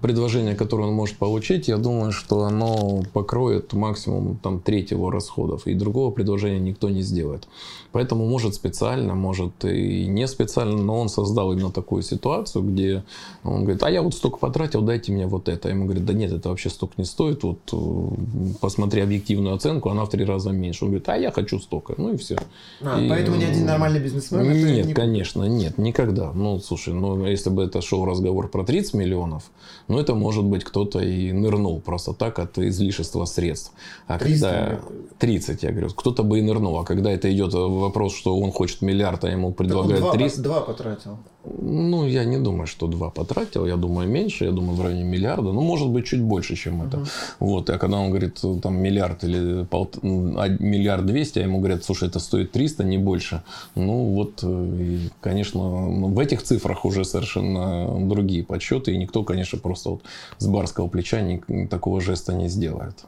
[0.00, 5.66] предложение, которое он может получить, я думаю, что оно покроет максимум там треть его расходов,
[5.66, 7.48] и другого предложения никто не сделает.
[7.94, 13.04] Поэтому может специально, может и не специально, но он создал именно такую ситуацию, где
[13.44, 15.68] он говорит, а я вот столько потратил, дайте мне вот это.
[15.68, 20.06] Ему говорит, да нет, это вообще столько не стоит, вот э, посмотри объективную оценку, она
[20.06, 20.86] в три раза меньше.
[20.86, 22.36] Он говорит, а я хочу столько, ну и все.
[22.80, 26.32] А, И, поэтому ни один нормальный бизнесмен Нет, не- конечно, нет, никогда.
[26.32, 29.44] Ну, слушай, ну, если бы это шел разговор про 30 миллионов,
[29.86, 33.70] ну, это, может быть, кто-то и нырнул просто так от излишества средств.
[34.08, 34.60] А 300, когда...
[34.60, 34.82] наверное.
[35.20, 36.76] 30, я говорю, кто-то бы и нырнул.
[36.80, 37.54] А когда это идет
[37.84, 41.18] вопрос, что он хочет миллиард, а ему Так он предлагают два, 300, два потратил.
[41.44, 45.52] ну, я не думаю, что два потратил, я думаю, меньше, я думаю, в районе миллиарда,
[45.52, 47.04] ну, может быть, чуть больше, чем это.
[47.40, 49.90] Вот, а когда он говорит, там, миллиард или пол...
[50.02, 53.42] а, миллиард двести, а ему говорят, слушай, это стоит 300, не больше.
[53.74, 59.22] Ну, вот, э, и, конечно, ну, в этих цифрах уже совершенно другие подсчеты, и никто,
[59.24, 60.02] конечно, просто вот
[60.38, 63.04] с барского плеча ни- такого жеста не сделает.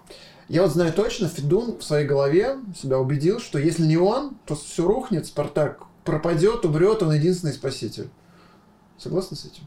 [0.49, 4.55] Я вот знаю точно, Федун в своей голове себя убедил, что если не он, то
[4.55, 8.09] все рухнет, Спартак пропадет, умрет, он единственный спаситель.
[8.97, 9.65] Согласны с этим?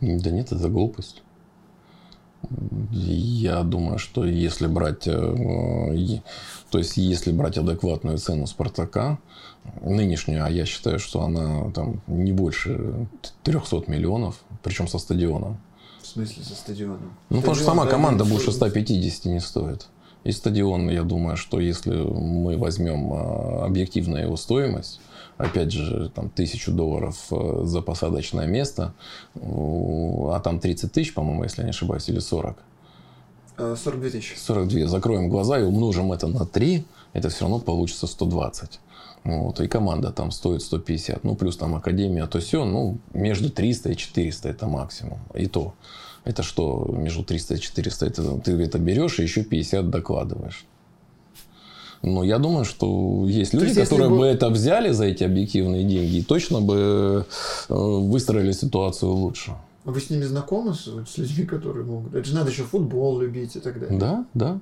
[0.00, 1.22] Да нет, это глупость.
[2.90, 5.12] Я думаю, что если брать, э,
[6.70, 9.18] то есть если брать адекватную цену Спартака,
[9.82, 13.06] нынешнюю, а я считаю, что она там не больше
[13.44, 15.60] 300 миллионов, причем со стадионом.
[16.10, 17.12] В смысле со стадионом?
[17.28, 19.86] Ну, потому что Стадион, сама да, команда больше что- 150 не стоит.
[20.24, 25.00] И стадион, я думаю, что если мы возьмем а, объективную его стоимость,
[25.38, 28.92] опять же, там тысячу долларов э, за посадочное место,
[29.36, 32.58] а там 30 тысяч, по-моему, если я не ошибаюсь, или 40.
[33.58, 34.36] Э, 42 тысячи.
[34.36, 34.88] 42.
[34.88, 38.80] Закроем глаза и умножим это на 3, это все равно получится 120.
[39.24, 41.24] Вот, и команда там стоит 150.
[41.24, 45.18] Ну, плюс там академия, то все, ну, между 300 и 400 это максимум.
[45.34, 45.74] И то.
[46.24, 48.06] Это что между 300 и 400?
[48.06, 50.64] Это, ты это берешь и еще 50 докладываешь.
[52.02, 55.84] Но я думаю, что есть люди, есть, которые бы- бы это взяли за эти объективные
[55.84, 57.26] деньги и точно бы
[57.68, 59.52] э, выстроили ситуацию лучше.
[59.84, 62.14] А вы с ними знакомы, с, с людьми, которые могут?
[62.14, 63.98] Это же надо еще футбол любить и так далее.
[63.98, 64.60] Да, да.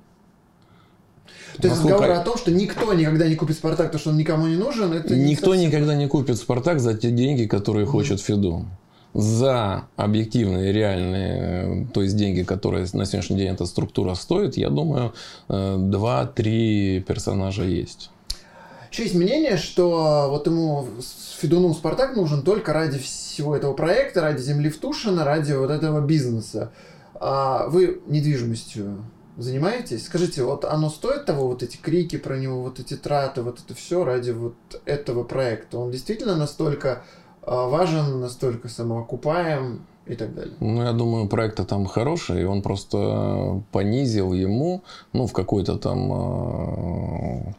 [1.60, 4.16] То есть Насколько- разговор о том, что никто никогда не купит Спартак, потому что он
[4.16, 7.86] никому не нужен, это не Никто совсем- никогда не купит Спартак за те деньги, которые
[7.86, 8.66] хочет Феду.
[9.14, 14.68] За объективные, реальные, э, то есть деньги, которые на сегодняшний день эта структура стоит, я
[14.68, 15.14] думаю,
[15.48, 18.10] э, два-три персонажа есть.
[18.92, 20.86] Еще есть мнение, что вот ему
[21.40, 26.70] Федуну Спартак нужен только ради всего этого проекта, ради земли Втушина, ради вот этого бизнеса.
[27.20, 29.04] А вы недвижимостью
[29.38, 30.04] занимаетесь?
[30.04, 33.74] Скажите, вот оно стоит того, вот эти крики про него, вот эти траты, вот это
[33.74, 35.78] все ради вот этого проекта?
[35.78, 37.04] Он действительно настолько
[37.42, 40.54] а, важен, настолько самоокупаем и так далее?
[40.60, 47.54] Ну, я думаю, проект там хороший, и он просто понизил ему, ну, в какой-то там,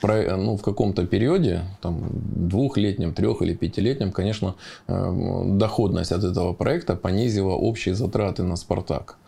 [0.00, 4.56] про- ну, в каком-то периоде, там, двухлетнем, трех или пятилетнем, конечно,
[4.88, 9.18] э, доходность от этого проекта понизила общие затраты на «Спартак».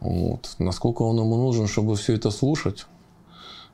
[0.00, 0.54] Вот.
[0.58, 2.86] Насколько он ему нужен, чтобы все это слушать?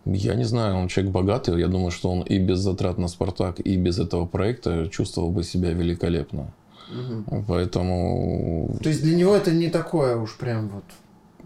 [0.04, 1.58] Я не знаю, он человек богатый.
[1.58, 5.44] Я думаю, что он и без затрат на «Спартак», и без этого проекта чувствовал бы
[5.44, 6.52] себя великолепно.
[6.90, 7.44] Мгм.
[7.46, 10.84] Поэтому То есть для него это не такое уж прям вот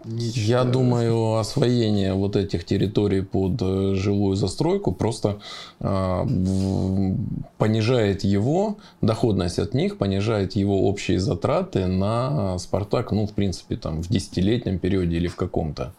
[0.07, 0.39] нечто.
[0.39, 5.39] я думаю, освоение вот этих территорий под э, жилую застройку просто
[5.79, 7.15] а, в-
[7.57, 14.01] понижает его доходность от них, понижает его общие затраты на Спартак, ну, в принципе, там,
[14.01, 15.93] в десятилетнем периоде или в каком-то.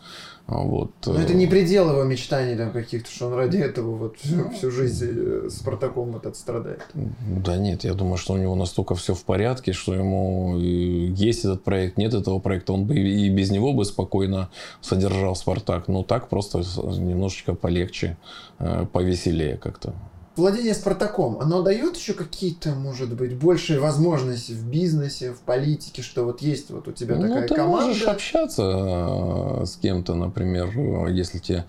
[0.49, 0.93] Вот.
[1.05, 4.71] Но это не предел его мечтаний там каких-то, что он ради этого вот всю, всю
[4.71, 6.81] жизнь э, Спартаком вот отстрадает.
[6.95, 11.45] Да нет, я думаю, что у него настолько все в порядке, что ему э, есть
[11.45, 14.49] этот проект, нет этого проекта, он бы и без него бы спокойно
[14.81, 15.87] содержал Спартак.
[15.87, 18.17] Но так просто немножечко полегче,
[18.59, 19.93] э, повеселее как-то.
[20.39, 26.25] Владение Спартаком, оно дает еще какие-то, может быть, большие возможности в бизнесе, в политике, что
[26.25, 27.87] вот есть вот у тебя ну, такая ты команда.
[27.87, 30.71] можешь общаться э, с кем-то, например,
[31.09, 31.65] если тебе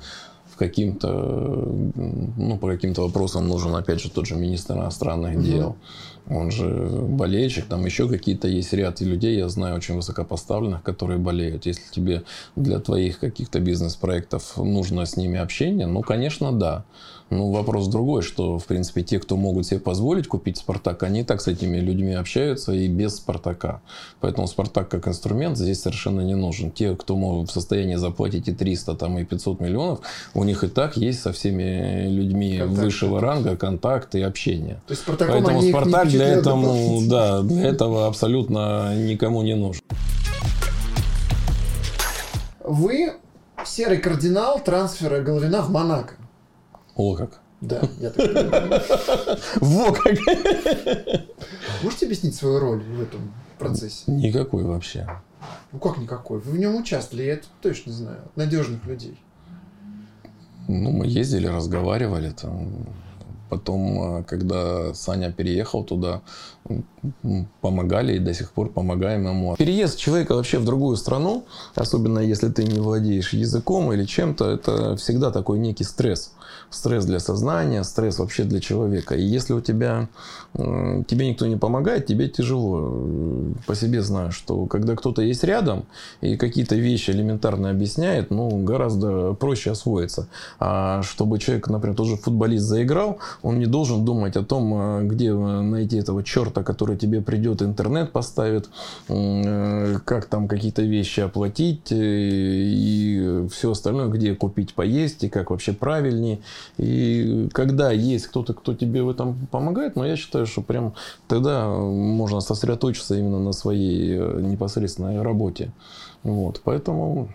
[0.45, 5.43] в каким-то, ну, по каким-то вопросам нужен, опять же, тот же министр иностранных Мгм.
[5.43, 5.77] дел.
[6.29, 6.67] Он же
[7.10, 11.65] болельщик, там еще какие-то есть ряд людей, я знаю, очень высокопоставленных, которые болеют.
[11.65, 12.23] Если тебе
[12.55, 16.86] для твоих каких-то бизнес-проектов нужно с ними общение, ну, конечно, да.
[17.30, 21.24] Ну, вопрос другой, что, в принципе, те, кто могут себе позволить купить «Спартак», они и
[21.24, 23.82] так с этими людьми общаются и без «Спартака».
[24.20, 26.72] Поэтому «Спартак» как инструмент здесь совершенно не нужен.
[26.72, 30.00] Те, кто могут в состоянии заплатить и 300, там, и 500 миллионов,
[30.34, 32.84] у них и так есть со всеми людьми Контакты.
[32.84, 34.82] высшего ранга контакты и общение.
[34.88, 37.10] То есть Спартаком Поэтому они «Спартак» для этого, дополнительно.
[37.10, 39.82] да, для этого абсолютно никому не нужен.
[42.63, 43.13] Вы
[43.65, 46.15] серый кардинал трансфера Головина в Монако.
[47.00, 47.40] О, как.
[47.62, 48.82] Да, я так понимаю.
[49.62, 50.18] Во как.
[51.82, 54.04] Можете объяснить свою роль в этом процессе?
[54.08, 55.08] Никакой вообще.
[55.72, 56.40] Ну как никакой?
[56.40, 58.20] Вы в нем участвовали, я это точно знаю.
[58.36, 59.18] Надежных людей.
[60.68, 62.68] Ну, мы ездили, разговаривали там.
[63.50, 66.22] Потом, э, когда Саня переехал туда,
[67.62, 69.56] помогали и до сих пор помогаем ему.
[69.56, 74.98] Переезд человека вообще в другую страну, особенно если ты не владеешь языком или чем-то, это
[74.98, 76.34] всегда такой некий стресс.
[76.71, 79.15] Стресс для сознания, стресс вообще для человека.
[79.15, 80.08] И если у тебя,
[80.53, 82.93] тебе никто не помогает, тебе тяжело.
[82.93, 85.86] Э, По себе знаю, что когда кто-то есть рядом
[86.21, 90.27] и какие-то вещи элементарно объясняет, ну, гораздо проще освоиться.
[90.60, 95.29] А чтобы человек, например, тоже футболист заиграл, он не должен думать о том, э, где
[95.29, 98.69] э, найти этого черта, который тебе придет, интернет поставит,
[99.08, 106.39] как там какие-то вещи оплатить и все остальное, где купить поесть и как вообще правильнее.
[106.78, 110.93] И когда есть кто-то, кто тебе в этом помогает, но я считаю, что прям
[111.28, 115.72] тогда можно сосредоточиться именно на своей э, непосредственной работе.
[116.24, 117.30] Вот, поэтому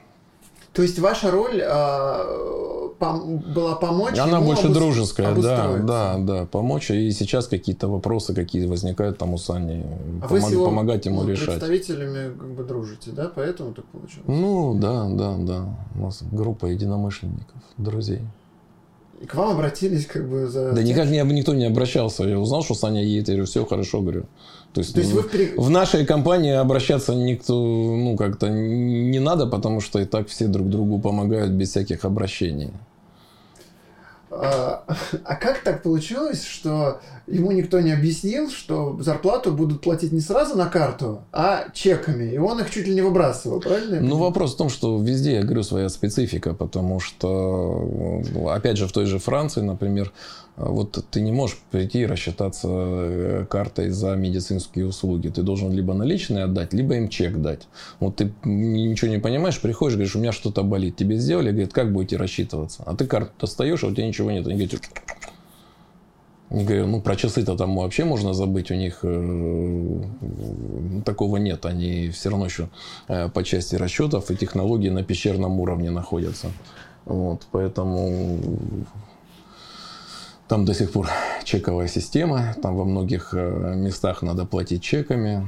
[0.72, 2.24] То есть ваша роль а,
[2.98, 6.90] пом- была помочь Она ему больше обус- дружеская, да, да, да, помочь.
[6.90, 9.84] И сейчас какие-то вопросы, какие возникают там у Сани,
[10.22, 11.60] А вы с помог- его помогать ему ну, решать.
[11.60, 13.30] представителями как бы дружите, да?
[13.34, 14.24] Поэтому так получилось.
[14.26, 15.64] Ну, да, да, да.
[15.96, 18.20] У нас группа единомышленников, друзей.
[19.26, 20.72] К вам обратились как бы за...
[20.72, 22.24] Да никак не, никто не обращался.
[22.24, 24.24] Я узнал, что Саня едет, я говорю, все хорошо, говорю.
[24.72, 29.20] То есть, То есть ну, вы пере- в нашей компании обращаться никто, ну, как-то не
[29.20, 32.70] надо, потому что и так все друг другу помогают без всяких обращений.
[34.36, 34.84] А,
[35.24, 40.56] а как так получилось, что ему никто не объяснил, что зарплату будут платить не сразу
[40.56, 44.00] на карту, а чеками, и он их чуть ли не выбрасывал, правильно?
[44.00, 48.86] Ну, вопрос в том, что везде, я говорю, своя специфика, потому что, ну, опять же,
[48.86, 50.12] в той же Франции, например,
[50.56, 55.28] вот ты не можешь прийти и рассчитаться э, картой за медицинские услуги.
[55.28, 57.66] Ты должен либо наличные отдать, либо им чек дать.
[57.98, 60.96] Вот ты ничего не понимаешь, приходишь, говоришь, у меня что-то болит.
[60.96, 62.84] Тебе сделали, говорят, как будете рассчитываться?
[62.86, 64.46] А ты карту достаешь, а у тебя ничего нет.
[64.46, 64.80] Они говорят,
[66.50, 70.02] не говорю, ну про часы-то там вообще можно забыть, у них э,
[71.04, 72.68] такого нет, они все равно еще
[73.08, 76.52] э, по части расчетов и технологий на пещерном уровне находятся.
[77.06, 78.38] Вот, поэтому
[80.48, 81.09] там до сих пор
[81.44, 85.46] чековая система, там во многих э, местах надо платить чеками.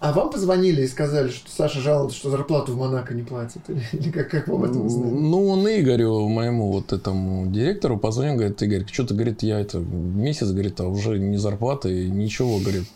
[0.00, 3.62] А вам позвонили и сказали, что Саша жалуется, что зарплату в Монако не платит?
[3.92, 5.10] Или, как, как вы об этом узнали?
[5.10, 10.50] Ну, он Игорю, моему вот этому директору, позвонил, говорит, Игорь, что-то, говорит, я это месяц,
[10.50, 12.88] говорит, а уже не зарплаты, ничего, говорит,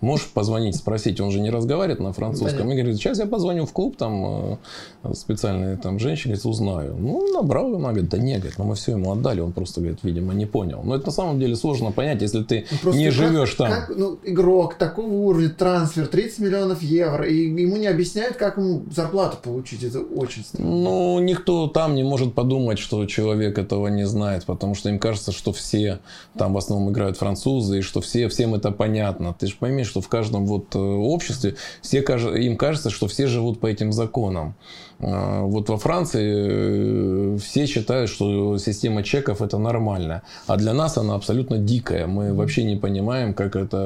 [0.00, 2.70] можешь позвонить, спросить, он же не разговаривает на французском.
[2.70, 4.58] И говорит, сейчас я позвоню в клуб, там
[5.04, 6.96] э, специальные там женщины, говорит, узнаю.
[6.98, 10.00] Ну, набрал, она говорит, да нет, говорит, ну мы все ему отдали, он просто, говорит,
[10.02, 10.82] видимо, не понял.
[10.84, 13.70] Но это на самом деле сложно понять, если ты Ну, не как- живешь там.
[13.70, 18.82] Как, ну, игрок такого уровня, трансфер, 30 миллионов евро, и ему не объясняют, как ему
[18.94, 19.82] зарплату получить.
[19.84, 20.70] Это очень странно.
[20.70, 25.32] Ну, никто там не может подумать, что человек этого не знает, потому что им кажется,
[25.32, 26.00] что все
[26.36, 29.34] там в основном играют французы, и что все, всем это понятно.
[29.38, 33.60] Ты же пойми, что в каждом вот э, обществе все, им кажется, что все живут
[33.60, 34.54] по этим законам.
[35.00, 40.98] А, Вот во Франции э, все считают, что система чеков это нормально, а для нас
[40.98, 42.06] она абсолютно дикая.
[42.06, 43.78] Мы вообще не понимаем, как эта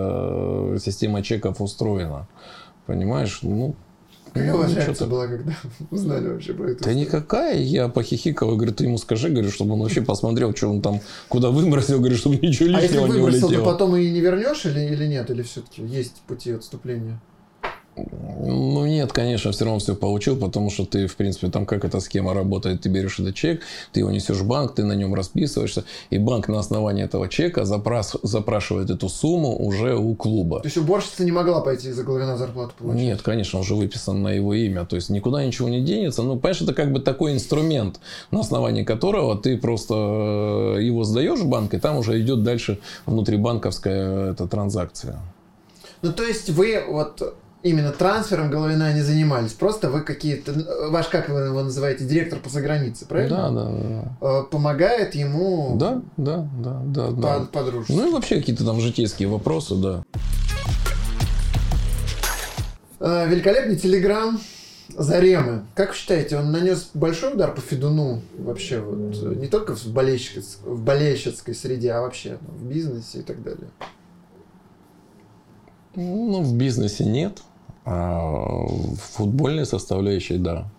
[0.74, 2.28] э, система чеков устроена.
[2.87, 3.40] Понимаешь?
[3.42, 3.74] Ну,
[4.32, 5.08] Какая ну, ваша реакция так.
[5.08, 5.52] была, когда
[5.90, 6.84] узнали вообще про это?
[6.84, 10.82] Да никакая, я похихикал, говорю, ты ему скажи, говорю, чтобы он вообще посмотрел, что он
[10.82, 14.20] там, куда выбросил, говорю, чтобы ничего А если лишнего не выбросил, то потом и не
[14.20, 15.30] вернешь или, или нет?
[15.30, 17.20] Или все-таки есть пути отступления?
[18.40, 22.00] Ну нет, конечно, все равно все получил, потому что ты, в принципе, там как эта
[22.00, 25.84] схема работает, ты берешь этот чек, ты его несешь в банк, ты на нем расписываешься,
[26.11, 30.61] и банк на основании этого чека запрас- запрашивает эту сумму уже у клуба.
[30.61, 33.02] То есть уборщица не могла пойти за Головина зарплату получить?
[33.02, 34.84] Нет, конечно, он же выписан на его имя.
[34.84, 36.22] То есть никуда ничего не денется.
[36.22, 39.94] Ну, понимаешь, это как бы такой инструмент, на основании которого ты просто
[40.78, 45.20] э, его сдаешь в банк, и там уже идет дальше внутрибанковская эта транзакция.
[46.03, 50.52] Ну, то есть вы вот именно трансфером Головина не занимались, просто вы какие-то...
[50.90, 53.50] Ваш, как вы его называете, директор по загранице, Да, правильно?
[53.50, 53.50] да,
[54.20, 54.40] да.
[54.40, 57.38] Э, Помогает ему Да, да, да, да, да.
[57.40, 57.92] по- по-дружески.
[57.92, 60.04] Ну и вообще какие-то там житейские вопросы, да.
[63.00, 64.40] Э, Великолепный телеграм
[64.96, 65.64] Заремы.
[65.74, 69.84] Как вы считаете, он нанес большой удар по Федуну вообще вот э, не только в,
[69.86, 73.68] болельщиц- в болельщицкой среде, а вообще в бизнесе и так далее?
[76.01, 77.42] Ну, в бизнесе нет,
[77.84, 80.70] а в футбольной составляющей, да.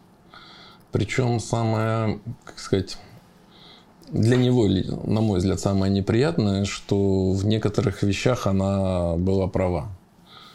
[0.93, 2.97] Причем самое, как сказать,
[4.13, 9.89] для него, на мой взгляд, самое неприятное, что в некоторых вещах она была права.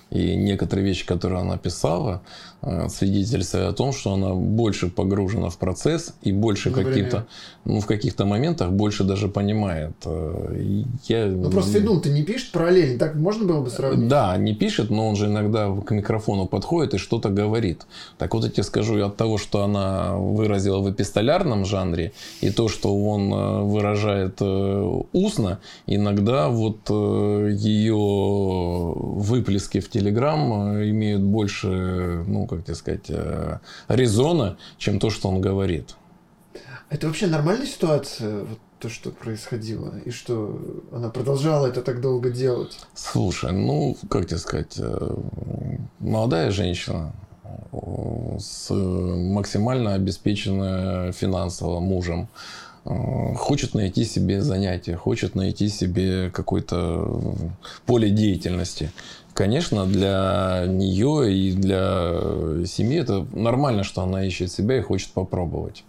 [0.08, 2.22] И некоторые вещи, которые она писала,
[2.64, 7.26] э, свидетельствуют о том, что она больше погружена в процесс и больше каких-то,
[7.64, 9.92] ну, в каких-то моментах больше даже понимает.
[10.04, 11.26] Э, я...
[11.26, 14.08] Ну, просто Федун ты не пишет параллельно, так можно было бы сравнить?
[14.08, 17.86] Да, не пишет, но он же иногда к микрофону подходит и что-то говорит.
[18.18, 22.68] Так вот я тебе скажу, от того, что она выразила в эпистолярном жанре, и то,
[22.68, 24.40] что он э, выражает
[25.12, 27.94] устно, иногда вот ее
[28.94, 35.40] выплески в Телеграм имеют больше, ну, как тебе сказать, э, резона, чем то, что он
[35.40, 35.94] говорит.
[36.90, 40.60] Это вообще нормальная ситуация, вот то, что происходило, и что
[40.92, 42.78] она продолжала это так долго делать?
[42.94, 45.16] Слушай, ну, как тебе сказать, э,
[46.00, 47.12] молодая женщина,
[48.38, 52.28] с максимально обеспеченной финансово мужем,
[52.84, 57.36] хочет найти себе занятие, хочет найти себе какое-то
[57.86, 58.92] поле деятельности.
[59.34, 65.84] Конечно, для нее и для семьи это нормально, что она ищет себя и хочет попробовать.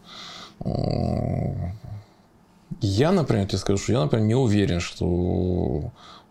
[2.82, 5.06] Я, например, тебе скажу, что я, например, не уверен, что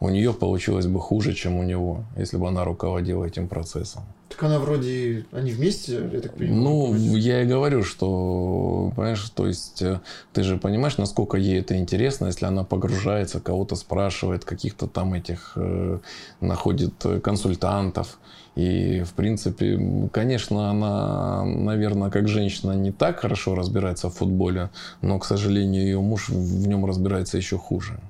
[0.00, 4.02] у нее получилось бы хуже, чем у него, если бы она руководила этим процессом.
[4.34, 6.60] Так она вроде, они вместе, я так понимаю?
[6.60, 10.00] Ну, я и говорю, что, понимаешь, то есть, э,
[10.32, 15.52] ты же понимаешь, насколько ей это интересно, если она погружается, кого-то спрашивает, каких-то там этих,
[15.54, 15.98] э,
[16.40, 18.18] находит консультантов.
[18.56, 24.70] И, в принципе, конечно, она, наверное, как женщина не так хорошо разбирается в футболе,
[25.00, 28.00] но, к сожалению, ее муж в нем разбирается еще хуже.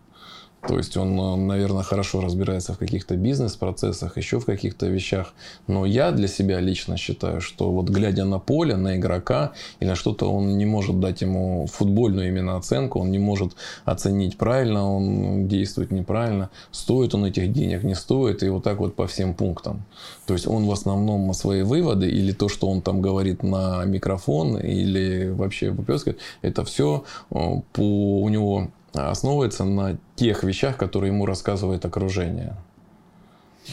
[0.67, 5.35] То есть он, э, наверное, хорошо разбирается в каких-то бизнес-процессах, еще в каких-то вещах.
[5.67, 9.95] Но я для себя лично считаю, что вот глядя на поле, на игрока или на
[9.95, 13.53] что-то, он не может дать ему футбольную именно оценку, он не может
[13.85, 18.97] оценить правильно, он действует неправильно, стоит он этих денег, не стоит, и вот так вот
[18.97, 19.85] по всем пунктам.
[20.27, 24.57] То есть он в основном свои выводы или то, что он там говорит на микрофон
[24.59, 31.27] или вообще выплескивает, это все э, по у него основывается на тех вещах, которые ему
[31.27, 32.57] рассказывает окружение.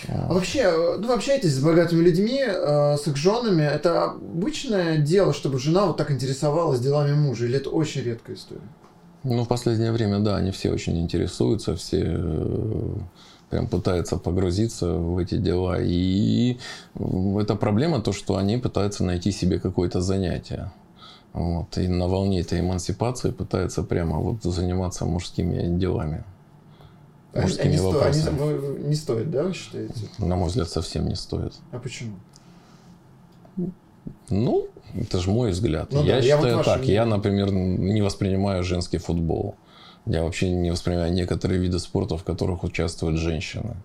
[0.08, 3.64] А вообще, ну, вы общаетесь с богатыми людьми, э, с их женами.
[3.64, 7.46] Это обычное дело, чтобы жена вот так интересовалась делами мужа?
[7.46, 8.62] Или это очень редкая история?
[9.24, 12.96] Ну, в последнее время, да, они все очень интересуются, все э,
[13.50, 15.78] прям пытаются погрузиться в эти дела.
[15.82, 16.58] И
[17.40, 20.72] это проблема то, что они пытаются найти себе какое-то занятие.
[21.34, 26.24] Вот, и на волне этой эмансипации пытаются прямо вот заниматься мужскими делами.
[27.34, 28.36] Мужскими они вопросами.
[28.36, 29.94] Сто, они, не стоит, да, вы считаете?
[30.18, 31.54] На мой взгляд, совсем не стоит.
[31.72, 32.16] А почему?
[34.30, 35.92] Ну, это же мой взгляд.
[35.92, 36.84] Ну, я да, считаю я вот так.
[36.84, 39.56] Я, например, не воспринимаю женский футбол.
[40.06, 43.76] Я вообще не воспринимаю некоторые виды спорта, в которых участвуют женщины.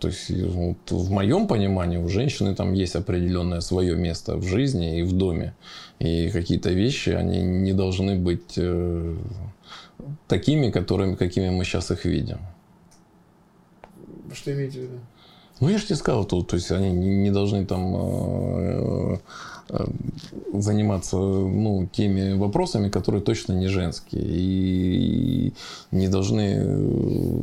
[0.00, 5.00] То есть вот, в моем понимании у женщины там есть определенное свое место в жизни
[5.00, 5.54] и в доме.
[5.98, 9.16] И какие-то вещи, они не должны быть э,
[10.26, 12.38] такими, которыми, какими мы сейчас их видим.
[14.32, 15.00] Что имеете в виду?
[15.60, 19.18] Ну, я же тебе сказал, то, то есть они не должны там э,
[20.52, 25.52] заниматься ну, теми вопросами, которые точно не женские и
[25.90, 27.42] не должны э,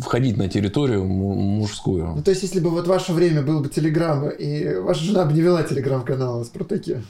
[0.00, 2.14] входить на территорию мужскую.
[2.16, 5.32] Ну, то есть, если бы вот ваше время было бы Телеграм, и ваша жена бы
[5.32, 7.02] не вела Телеграм-канал о Спартаке?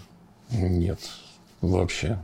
[0.50, 0.98] Нет,
[1.60, 2.18] вообще.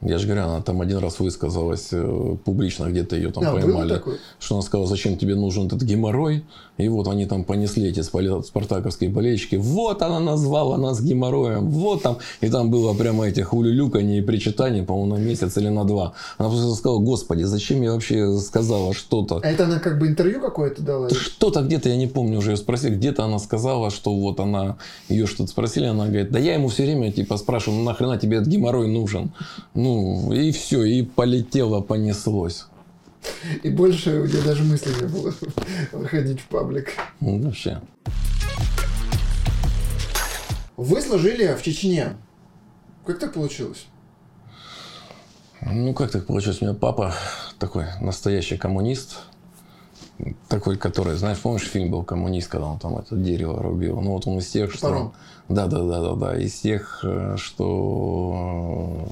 [0.00, 4.00] Я же говорю, она там один раз высказалась э, публично, где-то ее там да, поймали,
[4.38, 6.44] что она сказала, зачем тебе нужен этот геморрой.
[6.78, 9.56] И вот они там понесли эти спартаковские болельщики.
[9.56, 11.68] Вот она назвала нас геморроем.
[11.68, 12.18] Вот там.
[12.40, 16.14] И там было прямо этих улюлюканий и причитаний, по-моему, на месяц или на два.
[16.38, 19.40] Она просто сказала, господи, зачем я вообще сказала что-то.
[19.42, 21.10] А это она как бы интервью какое-то дала?
[21.10, 24.76] Что-то где-то, я не помню уже ее спросили, где-то она сказала, что вот она,
[25.08, 28.38] ее что-то спросили, она говорит, да я ему все время типа спрашиваю, ну нахрена тебе
[28.38, 29.32] этот геморрой нужен?
[29.74, 32.66] Ну, ну, и все, и полетело, понеслось.
[33.62, 35.32] И больше у меня даже мысли не было
[35.92, 36.92] выходить в паблик.
[37.20, 37.80] Ну, вообще.
[40.76, 42.16] Вы служили в Чечне.
[43.04, 43.86] Как так получилось?
[45.60, 46.62] Ну, как так получилось?
[46.62, 47.14] У меня папа
[47.58, 49.18] такой настоящий коммунист.
[50.48, 54.00] Такой, который, знаешь, помнишь, фильм был «Коммунист», когда он там это дерево рубил?
[54.00, 55.12] Ну, вот он из тех, что...
[55.48, 56.36] Да, да, да, да, да.
[56.36, 59.08] Из тех, э, что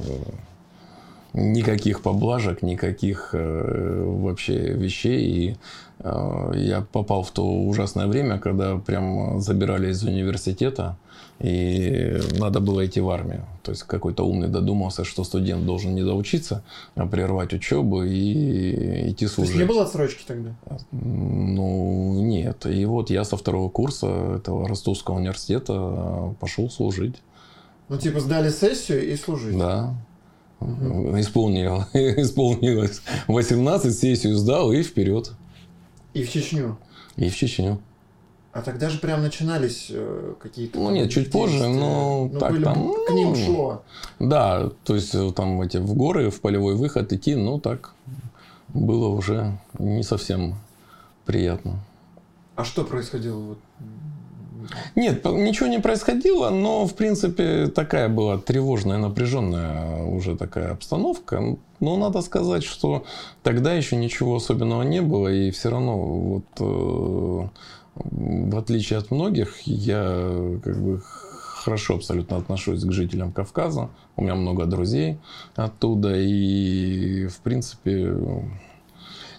[1.36, 5.20] никаких поблажек, никаких э, вообще вещей.
[5.28, 5.56] И
[5.98, 10.96] Э, я попал в то ужасное время, когда прям забирали из университета,
[11.38, 13.44] и надо было идти в армию.
[13.62, 16.62] То есть какой-то умный додумался, что студент должен не доучиться,
[16.94, 19.54] а прервать учебу и идти служить.
[19.54, 20.50] То есть не было отсрочки тогда?
[20.92, 22.66] Ну, нет.
[22.66, 27.16] И вот я со второго курса этого Ростовского университета пошел служить.
[27.88, 29.56] Ну, типа сдали сессию и служить?
[29.56, 29.94] Да.
[30.60, 31.20] Угу.
[31.20, 35.32] Исполнил, исполнилось 18, сессию сдал и вперед.
[36.14, 36.78] И в Чечню?
[37.16, 37.80] И в Чечню.
[38.52, 40.78] А тогда же прям начинались э, какие-то...
[40.78, 42.90] Ну нет, чуть позже, но ну, так были, там...
[43.06, 43.82] К ним ну, шло.
[44.18, 47.92] Да, то есть э, там эти в горы, в полевой выход идти, ну так
[48.68, 50.54] было уже не совсем
[51.26, 51.80] приятно.
[52.54, 53.38] А что происходило?
[53.38, 53.58] Вот?
[54.94, 61.56] Нет, ничего не происходило, но, в принципе, такая была тревожная, напряженная уже такая обстановка.
[61.80, 63.04] Но надо сказать, что
[63.42, 67.48] тогда еще ничего особенного не было, и все равно вот э,
[67.94, 73.90] в отличие от многих, я как бы хорошо абсолютно отношусь к жителям Кавказа.
[74.16, 75.18] У меня много друзей
[75.56, 78.14] оттуда, и в принципе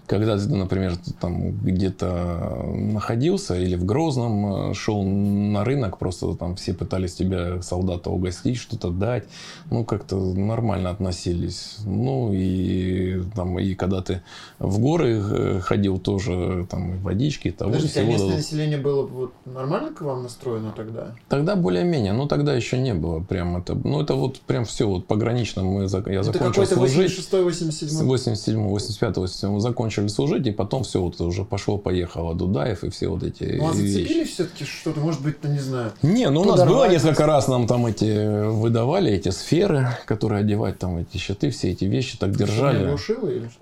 [0.08, 6.56] когда ты, например, там где-то находился или в Грозном э, шел на рынок, просто там
[6.56, 9.26] все пытались тебя, солдата, угостить, что-то дать,
[9.70, 11.78] ну, как-то нормально относились.
[11.86, 14.22] Ну, и там, и когда ты
[14.60, 19.92] в горы э, ходил тоже, там, водички, того Подождите, а местное население было вот нормально
[19.92, 21.16] к вам настроено тогда?
[21.28, 25.06] Тогда более-менее, но тогда еще не было прям это, ну, это вот прям все вот
[25.06, 27.12] погранично мы, я это закончил служить.
[27.12, 28.06] 86-й, 87-й?
[28.06, 33.08] 87 85 87 закончил начали служить, и потом все вот уже пошло-поехало Дудаев и все
[33.08, 35.92] вот эти Ну, а зацепили все-таки что-то, может быть, ну, не знаю.
[36.02, 40.80] Не, ну у нас было несколько раз нам там эти выдавали эти сферы, которые одевать
[40.80, 42.96] там эти щиты, все эти вещи так держали.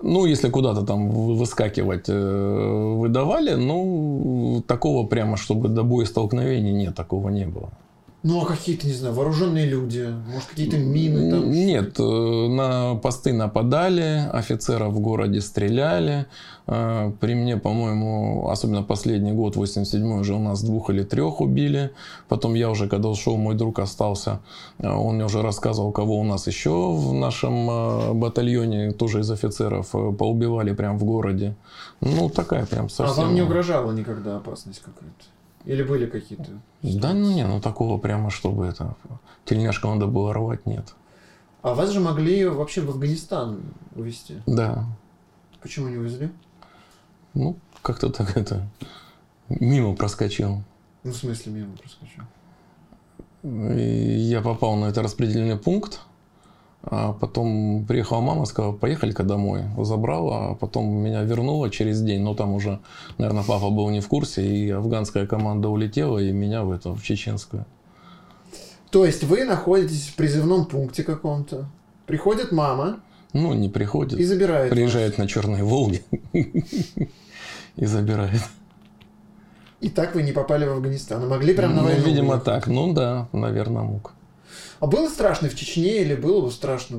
[0.02, 6.94] Ну, если куда-то там выскакивать э, выдавали, ну, такого прямо, чтобы до боя столкновений нет,
[6.94, 7.70] такого не было.
[8.22, 11.50] Ну, а какие-то, не знаю, вооруженные люди, может, какие-то мины там?
[11.50, 16.26] Нет, э, на посты нападали, офицеров в городе стреляли.
[16.66, 21.92] Э, при мне, по-моему, особенно последний год, 87-й, уже у нас двух или трех убили.
[22.28, 24.40] Потом я уже, когда ушел, мой друг остался.
[24.78, 29.90] Э, он мне уже рассказывал, кого у нас еще в нашем батальоне, тоже из офицеров,
[29.90, 31.54] поубивали прямо в городе.
[32.00, 33.22] Ну, такая прям совсем...
[33.22, 35.35] А вам не угрожала никогда опасность какая-то?
[35.66, 36.60] Или были какие-то?
[36.82, 38.96] Да, ну не, ну такого прямо, чтобы это
[39.44, 40.94] тельняшку надо было рвать, нет.
[41.62, 43.60] А вас же могли вообще в Афганистан
[43.96, 44.40] увезти?
[44.46, 44.86] Да.
[45.60, 46.30] Почему не увезли?
[47.34, 48.68] Ну, как-то так это
[49.48, 50.62] мимо проскочил.
[51.02, 52.22] Ну, в смысле мимо проскочил?
[53.76, 56.00] И я попал на этот распределенный пункт.
[56.88, 59.64] А потом приехала мама, сказала, поехали-ка домой.
[59.78, 62.22] Забрала, а потом меня вернула через день.
[62.22, 62.78] Но там уже,
[63.18, 67.02] наверное, папа был не в курсе, и афганская команда улетела, и меня в это, в
[67.02, 67.66] чеченскую.
[68.90, 71.68] То есть вы находитесь в призывном пункте каком-то.
[72.06, 73.00] Приходит мама.
[73.32, 74.20] Ну, не приходит.
[74.20, 74.70] И забирает.
[74.70, 75.18] Приезжает вас.
[75.18, 78.42] на Черной Волге и забирает.
[79.80, 81.28] И так вы не попали в Афганистан.
[81.28, 82.00] Могли прям на ну, войну?
[82.00, 82.68] Ну, видимо, так.
[82.68, 84.15] Ну да, наверное, мог.
[84.80, 86.98] А было страшно в Чечне или было бы страшно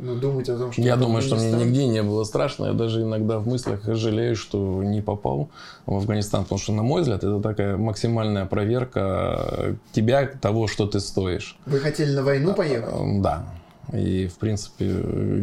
[0.00, 0.82] ну, думать о том, что...
[0.82, 2.66] Я думаю, что мне нигде не было страшно.
[2.66, 5.50] Я даже иногда в мыслях жалею, что не попал
[5.86, 6.44] в Афганистан.
[6.44, 11.58] Потому что, на мой взгляд, это такая максимальная проверка тебя, того, что ты стоишь.
[11.66, 13.22] Вы хотели на войну поехать?
[13.22, 13.44] Да.
[13.92, 14.86] И, в принципе,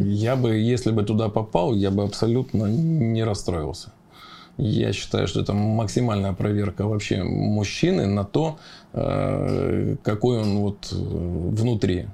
[0.03, 3.91] я бы, если бы туда попал, я бы абсолютно не расстроился.
[4.57, 8.59] Я считаю, что это максимальная проверка вообще мужчины на то,
[8.93, 12.07] э, какой он вот э, внутри.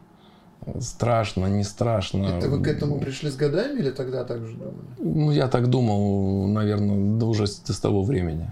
[0.79, 2.25] Страшно, не страшно.
[2.25, 4.75] Это вы к этому пришли с годами или тогда так же думали?
[4.99, 8.49] Ну, я так думал, наверное, уже с, того времени.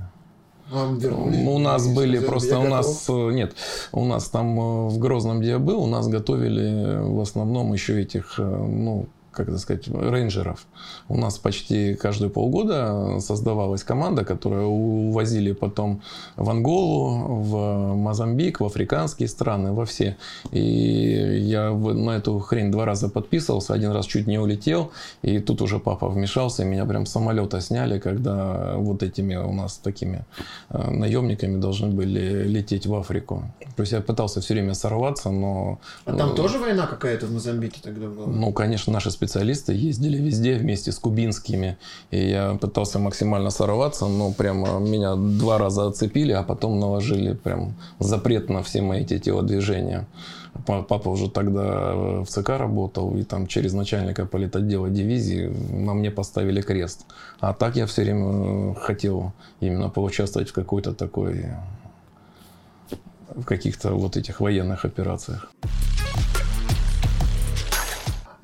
[0.72, 1.48] Вам вернулись?
[1.48, 3.54] У нас были просто, у нас, э, нет,
[3.92, 8.36] у нас там в Грозном, где я был, у нас готовили в основном еще этих,
[8.38, 10.66] ну, как это сказать, рейнджеров.
[11.10, 16.02] У нас почти каждые полгода создавалась команда, которая увозили потом
[16.36, 20.18] в Анголу, в Мозамбик, в африканские страны, во все.
[20.52, 20.62] И
[21.42, 25.80] я на эту хрень два раза подписывался, один раз чуть не улетел, и тут уже
[25.80, 30.26] папа вмешался, и меня прям с самолета сняли, когда вот этими у нас такими
[30.70, 33.44] э, наемниками должны были лететь в Африку.
[33.76, 35.80] То есть я пытался все время сорваться, но...
[36.06, 38.28] А там тоже война какая-то в Мозамбике тогда была?
[38.28, 41.78] Ну, конечно, наши специалисты специалисты ездили везде вместе с кубинскими.
[42.12, 47.74] И я пытался максимально сорваться, но прямо меня два раза оцепили, а потом наложили прям
[48.00, 50.06] запрет на все мои эти телодвижения.
[50.66, 56.62] Папа уже тогда в ЦК работал, и там через начальника политотдела дивизии на мне поставили
[56.62, 57.06] крест.
[57.40, 61.46] А так я все время хотел именно поучаствовать в какой-то такой
[63.36, 65.52] в каких-то вот этих военных операциях.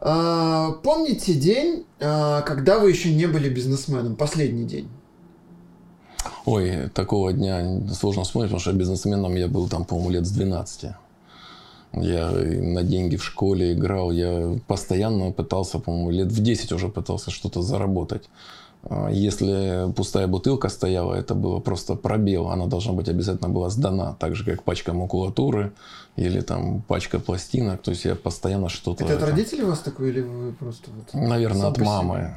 [0.03, 4.15] А, помните день, а, когда вы еще не были бизнесменом?
[4.15, 4.89] Последний день.
[6.45, 10.91] Ой, такого дня сложно вспомнить, потому что бизнесменом я был там, по-моему, лет с 12.
[11.93, 17.29] Я на деньги в школе играл, я постоянно пытался, по-моему, лет в 10 уже пытался
[17.29, 18.27] что-то заработать.
[18.83, 22.47] А, если пустая бутылка стояла, это было просто пробел.
[22.47, 24.15] Она должна быть обязательно была сдана.
[24.19, 25.73] Так же, как пачка макулатуры
[26.17, 27.81] или там пачка пластинок.
[27.81, 29.05] То есть я постоянно что-то...
[29.05, 30.91] Это от родителей у вас такое или вы просто...
[30.91, 32.35] Вот Наверное, от мамы.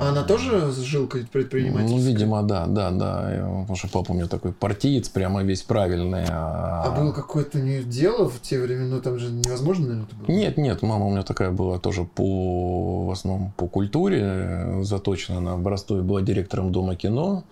[0.00, 1.98] А она тоже с жилкой предпринимательской?
[1.98, 3.62] Ну, видимо, да, да, да.
[3.62, 6.24] Потому что папа у меня такой партиец, прямо весь правильный.
[6.28, 9.00] А, а было какое-то нее дело в те времена?
[9.00, 10.36] Там же невозможно, наверное, это было?
[10.36, 10.82] Нет, нет.
[10.82, 15.38] Мама у меня такая была тоже по, в основном по культуре заточена.
[15.38, 17.44] Она в Ростове была директором Дома кино.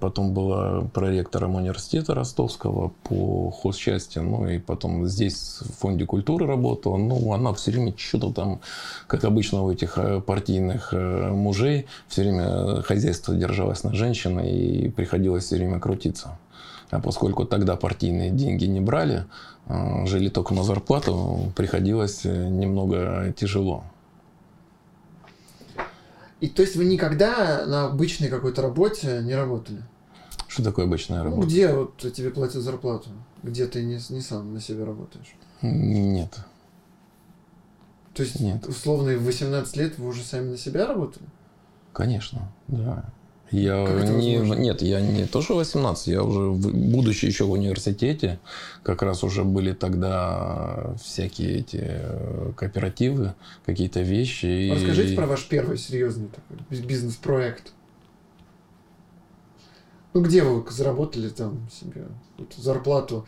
[0.00, 4.18] Потом была проректором университета ростовского по хозчасти.
[4.18, 6.98] Ну, и потом здесь в фонде культуры работала.
[6.98, 8.60] Ну, она все время что-то там,
[9.06, 14.90] как обычно у этих э, партийных э, мужей, все время хозяйство держалось на женщине и
[14.90, 16.38] приходилось все время крутиться.
[16.90, 19.24] А поскольку тогда партийные деньги не брали,
[19.68, 23.84] э, жили только на зарплату, приходилось немного тяжело.
[26.40, 29.82] И то есть вы никогда на обычной какой-то работе не работали?
[30.46, 31.42] Что такое обычная работа?
[31.42, 33.10] Ну, где вот тебе платят зарплату?
[33.42, 35.34] Где ты не, не сам на себе работаешь?
[35.62, 36.38] Нет.
[38.14, 38.66] То есть, Нет.
[38.66, 41.26] условно, в 18 лет вы уже сами на себя работали?
[41.92, 43.12] Конечно, да.
[43.50, 48.38] Я не, нет, я не то, что 18, я уже, будучи еще в университете,
[48.82, 53.34] как раз уже были тогда всякие эти э, кооперативы,
[53.64, 54.70] какие-то вещи.
[54.70, 55.16] Расскажите и...
[55.16, 57.72] про ваш первый серьезный такой бизнес-проект.
[60.14, 62.06] Ну, где вы заработали там себе
[62.56, 63.26] зарплату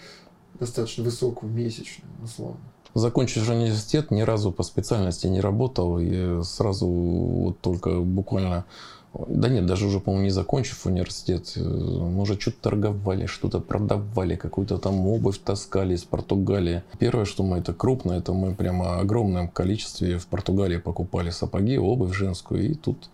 [0.59, 2.61] достаточно высокую, месячную, условно?
[2.95, 5.99] Закончив университет, ни разу по специальности не работал.
[6.01, 8.65] И сразу вот только буквально
[9.13, 14.37] да нет, даже уже, по-моему, не закончив университет, э, мы уже что-то торговали, что-то продавали,
[14.37, 16.83] какую-то там обувь таскали из Португалии.
[16.99, 22.15] Первое, что мы, это крупно, это мы прямо огромном количестве в Португалии покупали сапоги, обувь
[22.15, 23.11] женскую, и тут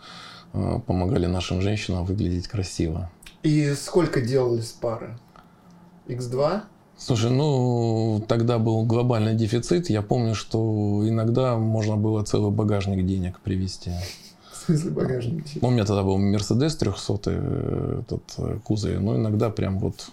[0.53, 3.11] э, помогали нашим женщинам выглядеть красиво.
[3.43, 5.19] И сколько делали с пары?
[6.09, 6.61] X2?
[6.99, 9.89] Слушай, ну тогда был глобальный дефицит.
[9.89, 13.93] Я помню, что иногда можно было целый багажник денег привезти
[14.67, 15.45] смысле багажник?
[15.61, 20.11] Ну, у меня тогда был Мерседес 300 э, этот э, кузов, но иногда прям вот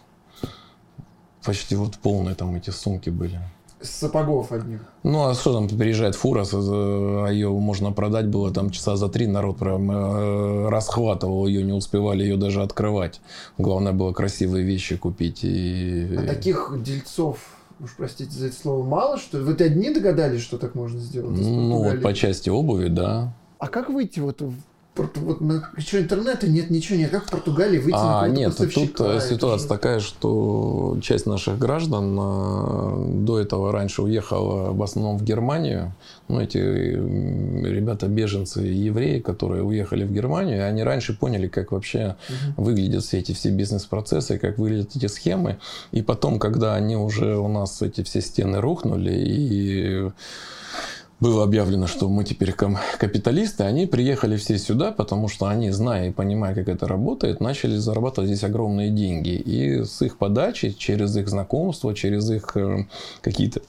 [1.44, 3.40] почти вот полные там эти сумки были.
[3.82, 4.80] Сапогов одних.
[5.04, 9.28] Ну, а что там, приезжает фура, а ее можно продать было там часа за три,
[9.28, 13.20] народ прям э, расхватывал ее, не успевали ее даже открывать.
[13.58, 15.44] Главное было красивые вещи купить.
[15.44, 16.16] И...
[16.18, 17.40] А таких дельцов
[17.82, 19.40] уж простите за это слово, мало, что?
[19.40, 21.38] Вы одни догадались, что так можно сделать?
[21.38, 23.34] Ну, вот по части обуви, да.
[23.64, 24.54] А как выйти вот в
[24.96, 27.10] вот на, что интернета нет, ничего нет.
[27.10, 29.68] Как в Португалии выйти а, на Нет, тут ситуация же...
[29.68, 35.96] такая, что часть наших граждан э, до этого раньше уехала в основном в Германию.
[36.28, 42.66] Ну, эти ребята беженцы евреи, которые уехали в Германию, они раньше поняли, как вообще угу.
[42.66, 45.58] выглядят все эти все бизнес-процессы, как выглядят эти схемы.
[45.92, 50.12] И потом, когда они уже у нас эти все стены рухнули и
[51.24, 56.12] было объявлено, что мы теперь капиталисты, они приехали все сюда, потому что они, зная и
[56.12, 59.30] понимая, как это работает, начали зарабатывать здесь огромные деньги.
[59.30, 62.86] И с их подачи, через их знакомство, через их э,
[63.22, 63.62] какие-то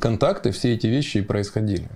[0.00, 1.88] контакты, все эти вещи и происходили.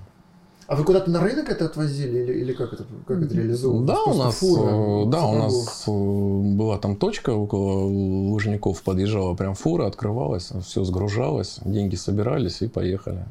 [0.68, 3.88] А вы куда-то на рынок это отвозили или, или как это как это реализовывалось?
[3.88, 9.56] Да, у нас, фура, да, у нас э, была там точка около Лужников, подъезжала прям
[9.56, 13.26] фура, открывалась, все сгружалось, деньги собирались и поехали.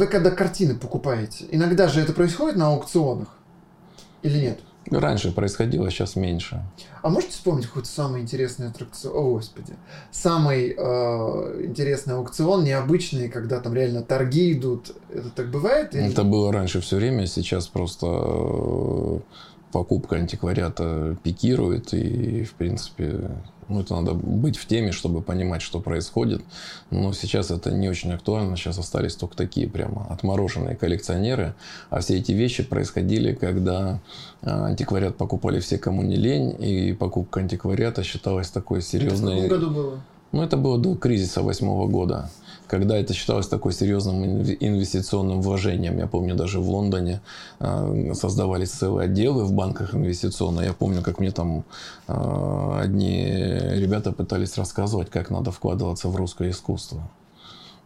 [0.00, 3.28] Вы когда картины покупаете, иногда же это происходит на аукционах
[4.22, 4.60] или нет?
[4.90, 6.64] Раньше происходило, сейчас меньше.
[7.02, 9.14] А можете вспомнить какой-то самый интересный аттракцион?
[9.14, 9.74] О, господи.
[10.10, 14.96] Самый э, интересный аукцион, необычный, когда там реально торги идут.
[15.10, 15.94] Это так бывает?
[15.94, 16.10] Или...
[16.10, 19.18] Это было раньше все время, сейчас просто э,
[19.72, 23.30] покупка антиквариата пикирует, и, в принципе,
[23.70, 26.42] Ну, это надо быть в теме, чтобы понимать, что происходит.
[26.90, 28.56] Но сейчас это не очень актуально.
[28.56, 31.54] Сейчас остались только такие прямо отмороженные коллекционеры.
[31.88, 34.00] А все эти вещи происходили, когда
[34.42, 36.56] а, антиквариат покупали все, кому не лень.
[36.58, 39.38] И покупка антиквариата считалась такой серьезной...
[39.38, 40.00] Это в каком году было?
[40.32, 42.28] Ну, это было до кризиса восьмого года
[42.70, 45.98] когда это считалось такой серьезным инвестиционным вложением.
[45.98, 47.20] Я помню, даже в Лондоне
[47.58, 50.68] а, создавались целые отделы в банках инвестиционные.
[50.68, 51.64] Я помню, как мне там
[52.06, 57.10] а, одни ребята пытались рассказывать, как надо вкладываться в русское искусство.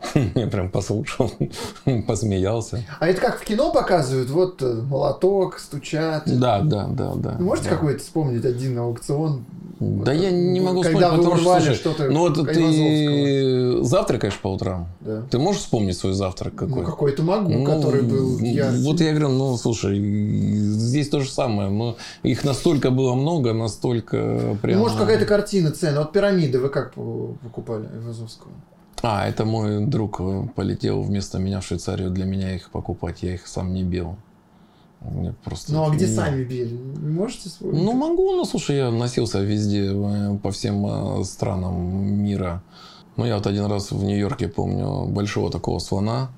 [0.34, 1.32] Я прям послушал,
[2.06, 2.84] посмеялся.
[3.00, 4.30] А это как в кино показывают?
[4.30, 6.24] Вот э, молоток, стучат.
[6.26, 7.36] Да, да, да, да.
[7.38, 7.76] Можете да.
[7.76, 9.44] какой-то вспомнить один аукцион?
[9.80, 14.48] Да я не могу Когда вспомнить, потому что, слушай, что ну вот ты завтракаешь по
[14.48, 14.88] утрам?
[15.00, 15.22] Да.
[15.30, 16.82] Ты можешь вспомнить свой завтрак какой?
[16.82, 18.84] Ну, какой-то могу, ну, который был яркий.
[18.84, 21.70] Вот я говорю, ну, слушай, здесь то же самое.
[21.70, 24.76] Но их настолько было много, настолько прям...
[24.76, 26.00] Ну, может, какая-то картина, цена.
[26.00, 28.52] Вот пирамиды вы как покупали Айвазовского?
[29.06, 30.20] А, это мой друг
[30.54, 33.22] полетел вместо меня в Швейцарию для меня их покупать.
[33.22, 34.16] Я их сам не бил.
[35.00, 35.74] Мне просто...
[35.74, 36.74] Ну а где сами били?
[36.74, 37.82] Можете вспомнить?
[37.82, 41.74] Ну могу, но слушай, я носился везде, э, по всем э, странам
[42.22, 42.62] мира.
[43.16, 46.30] Ну я вот один раз в Нью-Йорке помню большого такого слона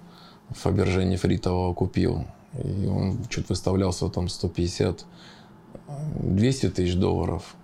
[0.50, 2.24] Фаберже Нефритового купил.
[2.64, 5.06] И он чуть выставлялся там 150
[6.20, 7.54] 200 тысяч долларов.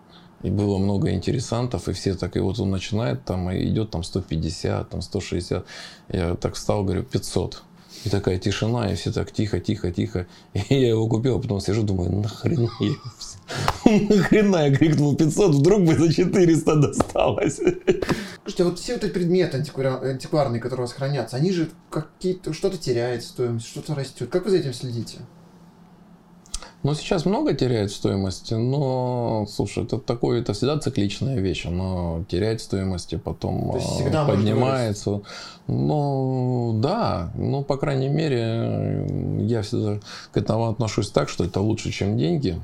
[0.42, 4.02] И было много интересантов, и все так, и вот он начинает там, и идет там
[4.02, 5.64] 150, там 160.
[6.08, 7.62] Я так встал, говорю, 500.
[8.04, 10.26] И такая тишина, и все так тихо, тихо, тихо.
[10.54, 12.94] И я его купил, а потом сижу, думаю, нахрена я
[14.08, 17.56] Нахрена я крикнул 500, вдруг бы за 400 досталось.
[18.42, 22.52] Слушайте, а вот все вот эти предметы антикварные, которые у вас хранятся, они же какие-то,
[22.52, 24.28] что-то теряет стоимость, что-то растет.
[24.30, 25.18] Как вы за этим следите?
[26.82, 32.60] Ну, сейчас много теряет стоимости, но, слушай, это такое, это всегда цикличная вещь, оно теряет
[32.60, 35.22] стоимости, потом всегда поднимается.
[35.68, 39.06] Ну, да, ну, по крайней мере,
[39.46, 40.00] я всегда
[40.32, 42.60] к этому отношусь так, что это лучше, чем деньги,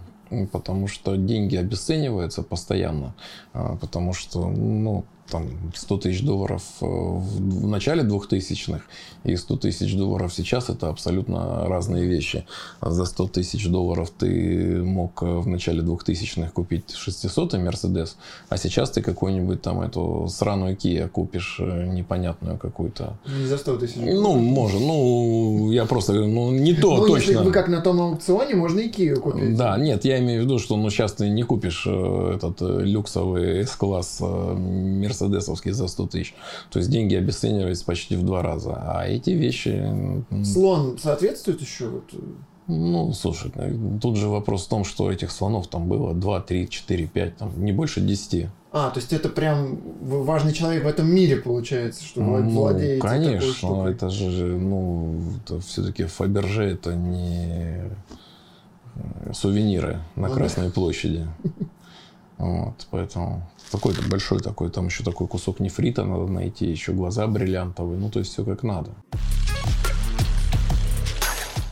[0.50, 3.14] потому что деньги обесцениваются постоянно,
[3.52, 8.82] а, потому что, ну, там 100 тысяч долларов э, в начале 2000-х
[9.24, 12.46] и 100 тысяч долларов сейчас это абсолютно разные вещи.
[12.80, 18.16] За 100 тысяч долларов ты мог э, в начале 2000-х купить 600-й Мерседес,
[18.48, 23.18] а сейчас ты какую-нибудь там эту сраную Kia купишь э, непонятную какую-то.
[23.26, 23.96] Не за 100 тысяч.
[23.96, 24.80] Ну, можно.
[24.80, 27.32] Ну, я просто говорю, ну, не то ну, точно.
[27.32, 29.56] Если вы как на том аукционе, можно и Kia купить.
[29.56, 34.20] Да, нет, я имею в виду, что ну, сейчас ты не купишь этот люксовый S-класс
[34.20, 36.34] Мерседес мерседесовский за 100 тысяч.
[36.70, 38.74] То есть деньги обесценивались почти в два раза.
[38.76, 39.84] А эти вещи...
[40.44, 41.88] Слон соответствует еще?
[41.88, 42.04] Вот...
[42.12, 42.16] Э?
[42.70, 43.50] Ну, слушай,
[44.00, 47.64] тут же вопрос в том, что этих слонов там было 2, 3, 4, 5, там,
[47.64, 48.48] не больше 10.
[48.70, 53.86] А, то есть это прям важный человек в этом мире получается, что ну, владеете конечно,
[53.88, 55.18] это же, ну,
[55.66, 57.84] все-таки Фаберже это не
[58.96, 61.26] э, сувениры на ну, Красной площади.
[62.38, 67.98] Вот, поэтому какой-то большой такой, там еще такой кусок нефрита надо найти, еще глаза бриллиантовые,
[67.98, 68.90] ну то есть все как надо.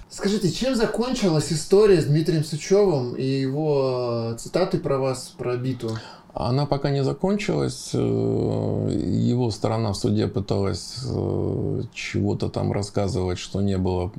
[0.09, 5.90] Скажите, чем закончилась история с Дмитрием Сычевым и его цитаты про вас, про биту?
[6.32, 7.90] Она пока не закончилась.
[7.94, 14.12] Э, его сторона в суде пыталась э, чего-то там рассказывать, что не было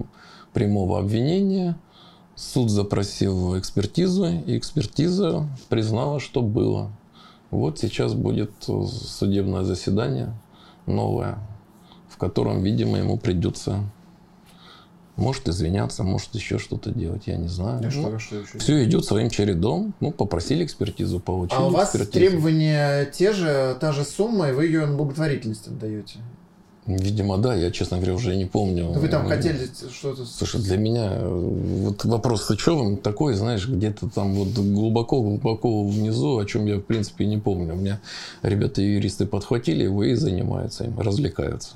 [0.54, 1.78] прямого обвинения.
[2.36, 6.92] Суд запросил экспертизу, и экспертиза признала, что было.
[7.52, 10.34] Вот сейчас будет судебное заседание
[10.86, 11.38] новое,
[12.10, 13.84] в котором, видимо, ему придется
[15.18, 17.86] может извиняться, может еще что-то делать, я не знаю.
[17.86, 19.94] А что, что все идет своим чередом.
[20.00, 21.60] Ну, попросили экспертизу, получили.
[21.60, 22.12] А у вас экспертизу.
[22.12, 26.20] требования те же, та же сумма, и вы ее на благотворительность отдаете?
[26.88, 28.92] Видимо, да, я, честно говоря, уже не помню.
[28.94, 30.26] Вы там хотели что-то...
[30.26, 36.46] Слушай, для меня э, вот вопрос Сычевым такой, знаешь, где-то там вот глубоко-глубоко внизу, о
[36.46, 37.74] чем я, в принципе, не помню.
[37.74, 38.00] У меня
[38.42, 41.76] ребята-юристы подхватили его и занимаются им, развлекаются.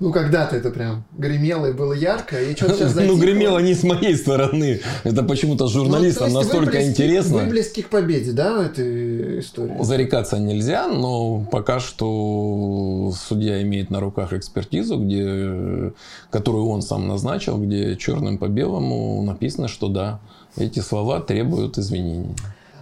[0.00, 3.82] Ну, когда-то это прям гремело и было ярко, и что-то сейчас Ну, гремело не с
[3.82, 4.80] моей стороны.
[5.04, 7.36] Это почему-то журналистам ну, настолько близки, интересно.
[7.38, 9.76] Вы близки к победе, да, в этой истории?
[9.80, 15.92] Зарекаться нельзя, но пока что судья имеет на руках экспертизу, где,
[16.30, 20.20] которую он сам назначил, где черным по белому написано, что да,
[20.56, 22.34] эти слова требуют извинений.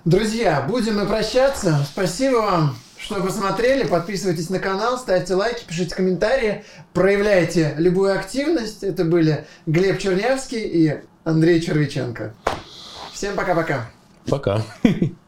[0.05, 1.85] Друзья, будем мы прощаться.
[1.93, 3.87] Спасибо вам что посмотрели.
[3.87, 8.83] Подписывайтесь на канал, ставьте лайки, пишите комментарии, проявляйте любую активность.
[8.83, 12.35] Это были Глеб Чернявский и Андрей Червиченко.
[13.13, 13.91] Всем пока-пока.
[14.29, 14.57] Пока.
[14.57, 14.65] -пока.
[14.83, 15.28] пока.